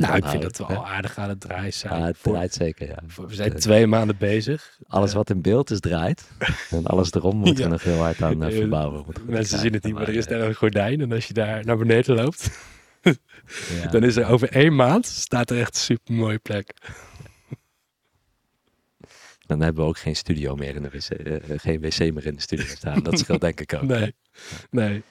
Nou, 0.00 0.16
ik 0.16 0.24
vind 0.24 0.42
dat 0.42 0.56
we 0.58 0.64
al 0.64 0.86
aardig 0.86 1.18
aan 1.18 1.28
het 1.28 1.40
draaien 1.40 1.72
zijn. 1.72 1.98
Ja, 2.00 2.06
het 2.06 2.16
Voor- 2.18 2.32
draait 2.32 2.54
zeker, 2.54 2.88
ja. 2.88 2.98
voor- 3.06 3.26
we 3.28 3.34
zijn 3.34 3.52
twee 3.56 3.86
maanden 3.86 4.16
bezig. 4.18 4.78
Alles 4.86 5.12
wat 5.12 5.30
in 5.30 5.42
beeld 5.42 5.70
is, 5.70 5.80
draait. 5.80 6.30
En 6.70 6.86
alles 6.86 7.12
erom 7.12 7.36
moeten 7.36 7.56
Ja. 7.56 7.62
we 7.64 7.68
nog 7.70 7.82
heel 7.82 7.96
hard 7.98 8.22
aan 8.22 8.42
eh, 8.42 8.56
verbouwen. 8.60 9.02
Moet 9.06 9.28
Mensen 9.28 9.58
zien 9.58 9.72
het 9.72 9.84
niet, 9.84 9.94
maar 9.94 10.08
er 10.08 10.14
is 10.14 10.26
daar 10.26 10.40
een 10.40 10.54
gordijn. 10.54 11.00
En 11.00 11.12
als 11.12 11.26
je 11.26 11.34
daar 11.34 11.64
naar 11.64 11.76
beneden 11.76 12.14
loopt, 12.14 12.50
ja. 13.82 13.86
dan 13.90 14.04
is 14.04 14.16
er 14.16 14.26
over 14.26 14.48
één 14.52 14.74
maand 14.74 15.06
staat 15.06 15.50
er 15.50 15.58
echt 15.60 15.74
een 15.74 15.80
super 15.80 16.14
mooie 16.14 16.38
plek. 16.38 16.72
Dan 19.46 19.60
hebben 19.60 19.82
we 19.82 19.88
ook 19.88 19.98
geen 19.98 20.16
studio 20.16 20.54
meer 20.54 20.74
in 20.76 20.82
de 20.82 20.88
wc. 20.90 21.60
geen 21.60 21.80
wc 21.80 21.98
meer 21.98 22.26
in 22.26 22.34
de 22.34 22.40
studio 22.40 22.64
staan. 22.66 23.02
Dat 23.02 23.18
scheelt 23.18 23.40
denk 23.40 23.60
ik 23.60 23.74
ook. 23.74 23.82
Nee, 23.82 24.14
nee. 24.70 25.02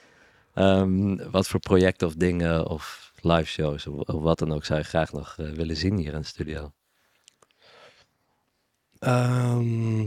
Ehm, 0.54 1.16
wat 1.30 1.48
voor 1.48 1.60
projecten 1.60 2.06
of 2.06 2.14
dingen 2.14 2.66
of 2.68 3.09
live 3.24 3.48
shows 3.48 3.86
of, 3.86 4.06
wat 4.06 4.38
dan 4.38 4.52
ook 4.52 4.64
zou 4.64 4.82
graag 4.82 5.12
nog 5.12 5.36
eh, 5.38 5.50
willen 5.50 5.76
zien 5.76 5.96
hier 5.96 6.14
in 6.14 6.20
de 6.20 6.26
studio? 6.26 6.72
Ehm, 8.98 10.00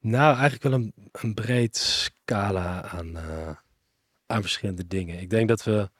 nou, 0.00 0.36
eigenlijk 0.36 0.62
wel 0.62 0.72
een, 0.72 0.94
een 1.12 1.34
breed 1.34 1.76
scala 1.76 2.82
aan, 2.82 3.16
eh, 3.16 3.56
aan 4.26 4.40
verschillende 4.40 4.86
dingen. 4.86 5.20
Ik 5.20 5.30
denk 5.30 5.48
dat 5.48 5.64
we, 5.64 5.90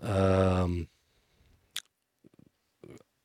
ehm, 0.00 0.84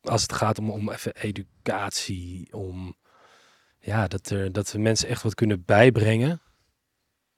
als 0.01 0.21
het 0.21 0.33
gaat 0.33 0.59
om, 0.59 0.69
om 0.69 0.91
even 0.91 1.15
educatie, 1.15 2.53
om 2.53 2.95
ja, 3.79 4.07
dat, 4.07 4.29
er, 4.29 4.51
dat 4.51 4.71
we 4.71 4.79
mensen 4.79 5.07
echt 5.07 5.23
wat 5.23 5.35
kunnen 5.35 5.65
bijbrengen. 5.65 6.41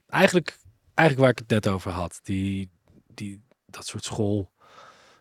Eigenlijk, 0.07 0.57
eigenlijk 0.93 1.19
waar 1.19 1.29
ik 1.29 1.49
het 1.49 1.63
net 1.63 1.73
over 1.73 1.91
had, 1.91 2.19
die, 2.23 2.69
die, 3.17 3.41
dat 3.65 3.85
soort 3.85 4.03
school 4.03 4.51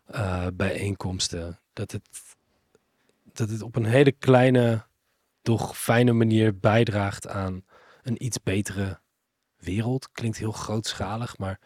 eh, 0.06 0.46
bijeenkomsten. 0.54 1.58
Dat 1.72 1.92
het 1.92 2.08
dat 3.36 3.50
het 3.50 3.62
op 3.62 3.76
een 3.76 3.84
hele 3.84 4.12
kleine, 4.12 4.84
doch 5.42 5.78
fijne 5.78 6.12
manier 6.12 6.58
bijdraagt 6.58 7.28
aan 7.28 7.64
een 8.02 8.24
iets 8.24 8.42
betere 8.42 9.00
wereld. 9.56 10.12
Klinkt 10.12 10.38
heel 10.38 10.52
grootschalig, 10.52 11.38
maar 11.38 11.60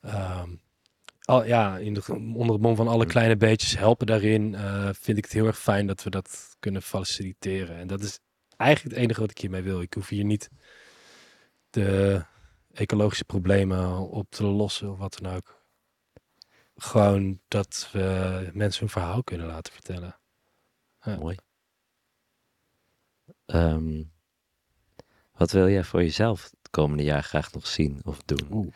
ehm, 0.00 0.50
al, 1.20 1.44
ja, 1.44 1.76
in 1.76 1.94
de, 1.94 2.02
onder 2.14 2.52
het 2.52 2.60
mom 2.60 2.76
van 2.76 2.88
alle 2.88 3.06
kleine 3.06 3.36
beetjes 3.36 3.78
helpen 3.78 4.06
daarin, 4.06 4.54
eh, 4.54 4.88
vind 4.92 5.18
ik 5.18 5.24
het 5.24 5.32
heel 5.32 5.46
erg 5.46 5.58
fijn 5.58 5.86
dat 5.86 6.02
we 6.02 6.10
dat 6.10 6.56
kunnen 6.58 6.82
faciliteren. 6.82 7.76
En 7.76 7.86
dat 7.86 8.00
is 8.02 8.18
eigenlijk 8.56 8.94
het 8.94 9.04
enige 9.04 9.20
wat 9.20 9.30
ik 9.30 9.38
hiermee 9.38 9.62
wil. 9.62 9.80
Ik 9.80 9.94
hoef 9.94 10.08
hier 10.08 10.24
niet 10.24 10.50
de 11.70 12.24
ecologische 12.78 13.24
problemen 13.24 14.08
op 14.08 14.30
te 14.30 14.44
lossen 14.44 14.90
of 14.90 14.98
wat 14.98 15.18
dan 15.20 15.32
ook. 15.32 15.62
Gewoon 16.76 17.40
dat 17.48 17.88
we 17.92 18.50
mensen 18.52 18.80
hun 18.80 18.90
verhaal 18.90 19.22
kunnen 19.22 19.46
laten 19.46 19.72
vertellen. 19.72 20.18
Ja. 21.02 21.16
Mooi. 21.16 21.36
Ehm, 23.46 24.02
wat 25.32 25.50
wil 25.50 25.68
jij 25.68 25.84
voor 25.84 26.02
jezelf 26.02 26.42
het 26.42 26.70
komende 26.70 27.02
jaar 27.02 27.22
graag 27.22 27.52
nog 27.52 27.66
zien 27.66 28.00
of 28.04 28.22
doen? 28.22 28.48
Oeh. 28.50 28.74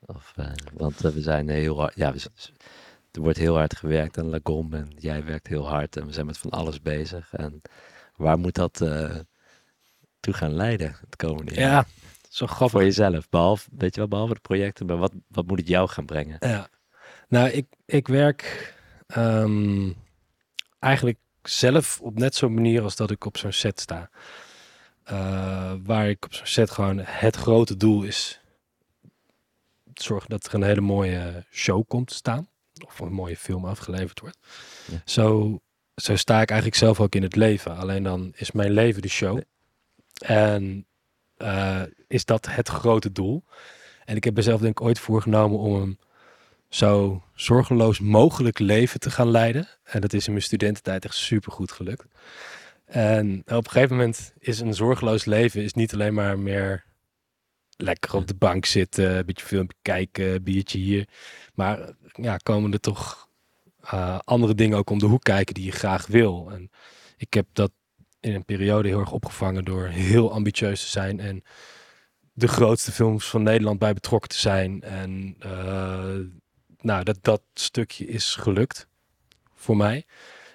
Of, 0.00 0.32
eh, 0.36 0.52
want 0.74 1.04
eh, 1.04 1.10
we 1.10 1.20
zijn 1.20 1.48
heel 1.48 1.78
hard, 1.78 1.94
ja, 1.94 2.12
we 2.12 2.20
er 3.10 3.20
wordt 3.20 3.38
heel 3.38 3.56
hard 3.56 3.76
gewerkt 3.76 4.18
aan 4.18 4.28
Lagom 4.28 4.74
en 4.74 4.92
jij 4.98 5.24
werkt 5.24 5.46
heel 5.46 5.68
hard 5.68 5.96
en 5.96 6.06
we 6.06 6.12
zijn 6.12 6.26
met 6.26 6.38
van 6.38 6.50
alles 6.50 6.80
bezig. 6.80 7.34
En 7.34 7.62
waar 8.16 8.38
moet 8.38 8.54
dat 8.54 8.80
eh, 8.80 9.16
toe 10.20 10.34
gaan 10.34 10.54
leiden 10.54 10.96
het 11.00 11.16
komende 11.16 11.54
jaar? 11.54 11.70
Ja, 11.70 11.86
zo 12.28 12.46
grappig. 12.46 12.70
Voor 12.70 12.82
jezelf, 12.82 13.28
behalve, 13.28 13.68
weet 13.76 13.94
je 13.94 14.00
wel, 14.00 14.08
behalve 14.08 14.34
de 14.34 14.40
projecten, 14.40 14.86
maar 14.86 14.96
wat, 14.96 15.12
wat 15.28 15.46
moet 15.46 15.58
het 15.58 15.68
jou 15.68 15.88
gaan 15.88 16.06
brengen? 16.06 16.36
Ja. 16.40 16.68
Nou, 17.28 17.48
ik, 17.48 17.66
ik 17.84 18.08
werk 18.08 18.74
ehm, 19.06 19.92
eigenlijk 20.78 21.18
zelf 21.42 22.00
op 22.00 22.18
net 22.18 22.34
zo'n 22.34 22.54
manier 22.54 22.82
als 22.82 22.96
dat 22.96 23.10
ik 23.10 23.24
op 23.24 23.36
zo'n 23.36 23.52
set 23.52 23.80
sta. 23.80 24.10
Eh, 25.02 25.72
waar 25.82 26.08
ik 26.08 26.24
op 26.24 26.34
zo'n 26.34 26.46
set 26.46 26.70
gewoon 26.70 26.98
het 26.98 27.36
grote 27.36 27.76
doel 27.76 28.02
is 28.02 28.40
zorgen 30.02 30.30
dat 30.30 30.46
er 30.46 30.54
een 30.54 30.62
hele 30.62 30.80
mooie 30.80 31.44
show 31.50 31.86
komt 31.86 32.06
te 32.08 32.14
staan. 32.14 32.48
Of 32.86 32.98
een 32.98 33.12
mooie 33.12 33.36
film 33.36 33.64
afgeleverd 33.64 34.20
wordt. 34.20 34.38
Ja. 34.90 35.02
Zo, 35.04 35.58
zo 35.94 36.16
sta 36.16 36.40
ik 36.40 36.48
eigenlijk 36.48 36.80
zelf 36.80 37.00
ook 37.00 37.14
in 37.14 37.22
het 37.22 37.36
leven. 37.36 37.76
Alleen 37.76 38.02
dan 38.02 38.32
is 38.36 38.52
mijn 38.52 38.70
leven 38.70 39.02
de 39.02 39.08
show. 39.08 39.40
En 40.24 40.86
eh, 41.38 41.82
is 42.06 42.24
dat 42.24 42.46
het 42.50 42.68
grote 42.68 43.12
doel. 43.12 43.44
En 44.04 44.16
ik 44.16 44.24
heb 44.24 44.34
mezelf 44.34 44.60
denk 44.60 44.80
ik 44.80 44.86
ooit 44.86 44.98
voorgenomen 44.98 45.58
om 45.58 45.74
een 45.74 45.98
zo 46.68 47.22
zorgeloos 47.34 48.00
mogelijk 48.00 48.58
leven 48.58 49.00
te 49.00 49.10
gaan 49.10 49.30
leiden. 49.30 49.68
En 49.82 50.00
dat 50.00 50.12
is 50.12 50.26
in 50.26 50.32
mijn 50.32 50.44
studententijd 50.44 51.04
echt 51.04 51.14
super 51.14 51.52
goed 51.52 51.72
gelukt. 51.72 52.04
En 52.84 53.40
op 53.46 53.64
een 53.64 53.70
gegeven 53.70 53.96
moment 53.96 54.32
is 54.38 54.60
een 54.60 54.74
zorgeloos 54.74 55.24
leven 55.24 55.62
is 55.62 55.72
niet 55.72 55.92
alleen 55.92 56.14
maar 56.14 56.38
meer 56.38 56.84
lekker 57.76 58.14
op 58.14 58.26
de 58.26 58.34
bank 58.34 58.64
zitten, 58.64 59.16
een 59.16 59.26
beetje 59.26 59.46
filmpje 59.46 59.78
kijken, 59.82 60.42
biertje 60.42 60.78
hier. 60.78 61.08
Maar 61.54 61.90
ja, 62.12 62.36
komen 62.36 62.72
er 62.72 62.80
toch 62.80 63.28
eh, 63.80 64.18
andere 64.24 64.54
dingen 64.54 64.78
ook 64.78 64.90
om 64.90 64.98
de 64.98 65.06
hoek 65.06 65.22
kijken 65.22 65.54
die 65.54 65.64
je 65.64 65.72
graag 65.72 66.06
wil. 66.06 66.50
En 66.50 66.70
ik 67.16 67.34
heb 67.34 67.46
dat 67.52 67.70
in 68.20 68.34
een 68.34 68.44
periode 68.44 68.88
heel 68.88 69.00
erg 69.00 69.12
opgevangen 69.12 69.64
door 69.64 69.86
heel 69.86 70.32
ambitieus 70.32 70.80
te 70.80 70.88
zijn 70.88 71.20
en 71.20 71.42
de 72.32 72.48
grootste 72.48 72.92
films 72.92 73.26
van 73.30 73.42
Nederland 73.42 73.78
bij 73.78 73.92
betrokken 73.92 74.28
te 74.28 74.38
zijn. 74.38 74.82
En 74.82 75.36
eh, 75.38 76.16
nou, 76.80 77.04
dat, 77.04 77.18
dat 77.20 77.42
stukje 77.54 78.06
is 78.06 78.34
gelukt 78.34 78.86
voor 79.54 79.76
mij. 79.76 80.04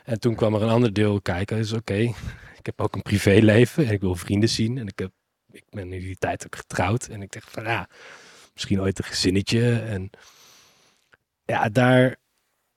En 0.03 0.19
toen 0.19 0.35
kwam 0.35 0.55
er 0.55 0.61
een 0.61 0.69
ander 0.69 0.93
deel 0.93 1.21
kijken. 1.21 1.57
Dus 1.57 1.71
oké, 1.71 1.97
ik 2.59 2.65
heb 2.65 2.81
ook 2.81 2.95
een 2.95 3.01
privéleven 3.01 3.85
en 3.85 3.91
ik 3.91 4.01
wil 4.01 4.15
vrienden 4.15 4.49
zien. 4.49 4.77
En 4.77 4.87
ik, 4.87 4.99
heb, 4.99 5.11
ik 5.51 5.63
ben 5.69 5.93
in 5.93 5.99
die 5.99 6.17
tijd 6.17 6.45
ook 6.45 6.55
getrouwd. 6.55 7.07
En 7.07 7.21
ik 7.21 7.31
dacht 7.31 7.51
van 7.51 7.63
ja, 7.63 7.89
misschien 8.53 8.81
ooit 8.81 8.97
een 8.97 9.03
gezinnetje. 9.03 9.79
En 9.79 10.09
ja, 11.45 11.69
daar, 11.69 12.15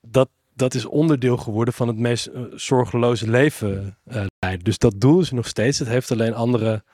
dat, 0.01 0.29
dat 0.57 0.75
is 0.75 0.85
onderdeel 0.85 1.37
geworden 1.37 1.75
van 1.75 1.89
het 1.89 1.97
meest 1.97 2.27
eh, 2.27 2.43
zorgeloze 2.55 3.31
leven 3.31 3.99
eh. 4.05 4.25
Dus 4.63 4.79
dat 4.79 5.01
doel 5.01 5.21
is 5.21 5.31
nog 5.31 5.47
steeds. 5.47 5.79
Het 5.79 5.89
heeft 5.89 6.11
alleen 6.11 6.35
andere, 6.35 6.85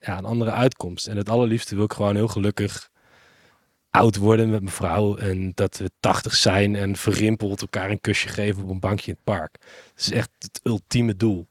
ja, 0.00 0.18
een 0.18 0.24
andere 0.24 0.50
uitkomst. 0.50 1.06
En 1.06 1.16
het 1.16 1.28
allerliefste 1.28 1.74
wil 1.74 1.84
ik 1.84 1.92
gewoon 1.92 2.14
heel 2.14 2.28
gelukkig 2.28 2.90
oud 3.90 4.16
worden 4.16 4.50
met 4.50 4.60
mijn 4.60 4.74
vrouw 4.74 5.16
en 5.16 5.52
dat 5.54 5.76
we 5.76 5.90
80 6.00 6.34
zijn 6.34 6.76
en 6.76 6.96
verrimpeld 6.96 7.60
elkaar 7.60 7.90
een 7.90 8.00
kusje 8.00 8.28
geven 8.28 8.62
op 8.62 8.68
een 8.68 8.80
bankje 8.80 9.06
in 9.06 9.12
het 9.12 9.24
park. 9.24 9.52
Dat 9.94 10.06
is 10.06 10.10
echt 10.10 10.30
het 10.38 10.60
ultieme 10.62 11.16
doel. 11.16 11.48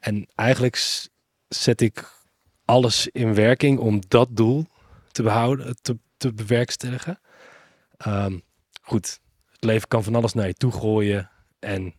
En 0.00 0.26
eigenlijk 0.34 1.02
zet 1.48 1.80
ik 1.80 2.12
alles 2.64 3.08
in 3.08 3.34
werking 3.34 3.78
om 3.78 4.00
dat 4.08 4.28
doel 4.30 4.66
te 5.12 5.22
behouden, 5.22 5.76
te, 5.82 5.98
te 6.16 6.32
bewerkstelligen. 6.32 7.20
Ehm, 7.96 8.38
goed, 8.82 9.20
het 9.60 9.70
leven 9.70 9.88
kan 9.88 10.04
van 10.04 10.14
alles 10.14 10.32
naar 10.32 10.46
je 10.46 10.54
toe 10.54 10.72
gooien 10.72 11.30
en 11.58 11.94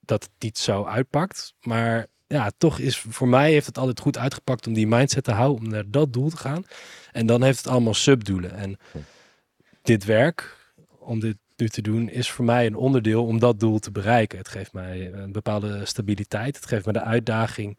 dat 0.00 0.22
het 0.22 0.32
niet 0.38 0.58
zo 0.58 0.84
uitpakt. 0.84 1.54
Maar 1.60 2.06
ja, 2.26 2.50
toch 2.58 2.78
is 2.78 2.98
voor 2.98 3.28
mij 3.28 3.50
heeft 3.50 3.66
het 3.66 3.78
altijd 3.78 4.00
goed 4.00 4.18
uitgepakt 4.18 4.66
om 4.66 4.72
die 4.72 4.86
mindset 4.86 5.24
te 5.24 5.32
houden, 5.32 5.64
om 5.64 5.70
naar 5.70 5.90
dat 5.90 6.12
doel 6.12 6.30
te 6.30 6.36
gaan. 6.36 6.64
En 7.12 7.26
dan 7.26 7.42
heeft 7.42 7.58
het 7.58 7.66
allemaal 7.66 7.94
subdoelen. 7.94 8.54
En 8.54 8.78
dit 9.82 10.04
werk, 10.04 10.56
om 10.98 11.20
dit 11.20 11.36
nu 11.56 11.68
te 11.68 11.82
doen, 11.82 12.08
is 12.08 12.30
voor 12.30 12.44
mij 12.44 12.66
een 12.66 12.76
onderdeel 12.76 13.26
om 13.26 13.38
dat 13.38 13.60
doel 13.60 13.78
te 13.78 13.90
bereiken. 13.90 14.38
Het 14.38 14.48
geeft 14.48 14.72
mij 14.72 15.12
een 15.12 15.32
bepaalde 15.32 15.84
stabiliteit. 15.84 16.56
Het 16.56 16.66
geeft 16.66 16.86
me 16.86 16.92
de 16.92 17.02
uitdaging 17.02 17.78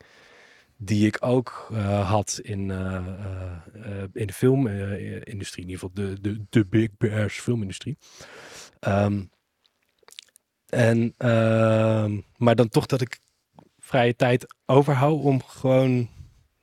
die 0.77 1.07
ik 1.07 1.17
ook 1.19 1.67
eh, 1.71 2.09
had 2.09 2.39
in, 2.43 2.71
eh, 2.71 2.95
eh, 2.95 4.03
in 4.13 4.27
de 4.27 4.33
filmindustrie. 4.33 5.63
in 5.63 5.69
ieder 5.69 5.89
geval 5.89 5.91
de, 5.93 6.21
de, 6.21 6.45
de 6.49 6.65
Big 6.65 6.89
Bears 6.97 7.39
filmindustrie. 7.39 7.97
Ehm, 8.85 9.23
en, 10.69 11.13
ehm, 11.17 12.19
maar 12.37 12.55
dan 12.55 12.69
toch 12.69 12.85
dat 12.85 13.01
ik 13.01 13.19
vrije 13.79 14.15
tijd 14.15 14.55
overhoud 14.65 15.21
om 15.21 15.43
gewoon 15.43 16.09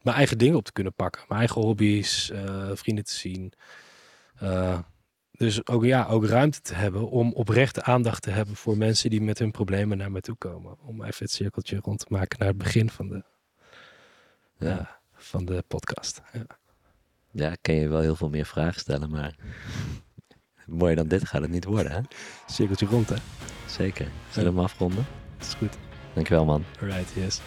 mijn 0.02 0.16
eigen 0.16 0.38
dingen 0.38 0.56
op 0.56 0.64
te 0.64 0.72
kunnen 0.72 0.94
pakken. 0.94 1.24
Mijn 1.28 1.40
eigen 1.40 1.61
hobby's, 1.61 2.30
eh, 2.30 2.70
vrienden 2.74 3.04
te 3.04 3.14
zien. 3.14 3.52
Eh, 4.38 4.78
dus 5.32 5.66
ook, 5.66 5.85
ja, 5.85 6.06
ook 6.06 6.26
ruimte 6.26 6.61
te 6.61 6.74
hebben 6.74 7.11
om 7.11 7.32
oprechte 7.32 7.82
aandacht 7.82 8.22
te 8.22 8.30
hebben 8.30 8.56
voor 8.56 8.76
mensen 8.76 9.11
die 9.11 9.20
met 9.20 9.38
hun 9.38 9.50
problemen 9.50 9.98
naar 9.98 10.12
me 10.12 10.20
toe 10.20 10.37
komen. 10.37 10.78
Om 10.80 11.02
even 11.04 11.24
het 11.24 11.30
cirkeltje 11.32 11.78
rond 11.82 11.98
te 11.98 12.06
maken 12.08 12.38
naar 12.38 12.48
het 12.48 12.58
begin 12.58 12.90
van 12.90 13.08
de, 13.08 13.24
Ja. 14.58 14.68
ja, 14.68 15.00
van 15.14 15.44
de 15.44 15.64
podcast. 15.68 16.22
Ja. 16.32 16.46
Ja, 17.30 17.54
kan 17.61 17.74
je 17.74 17.88
wel 17.88 18.00
heel 18.00 18.16
veel 18.16 18.28
meer 18.28 18.46
vragen 18.46 18.80
stellen, 18.80 19.11
maar 19.11 19.35
mooier 20.66 20.96
dan 20.96 21.09
dit 21.09 21.29
gaat 21.29 21.42
het 21.42 21.51
niet 21.51 21.64
worden, 21.64 21.92
hè? 21.92 22.01
Cirkeltje 22.46 22.87
rond, 22.87 23.09
hè? 23.09 23.16
Zeker. 23.66 24.07
Zullen 24.31 24.53
we 24.53 24.57
hem 24.57 24.64
afronden? 24.64 25.07
Dat 25.38 25.46
is 25.46 25.55
goed. 25.55 25.77
Dankjewel, 26.14 26.44
man. 26.44 26.64
Alright, 26.81 27.12
yes. 27.14 27.40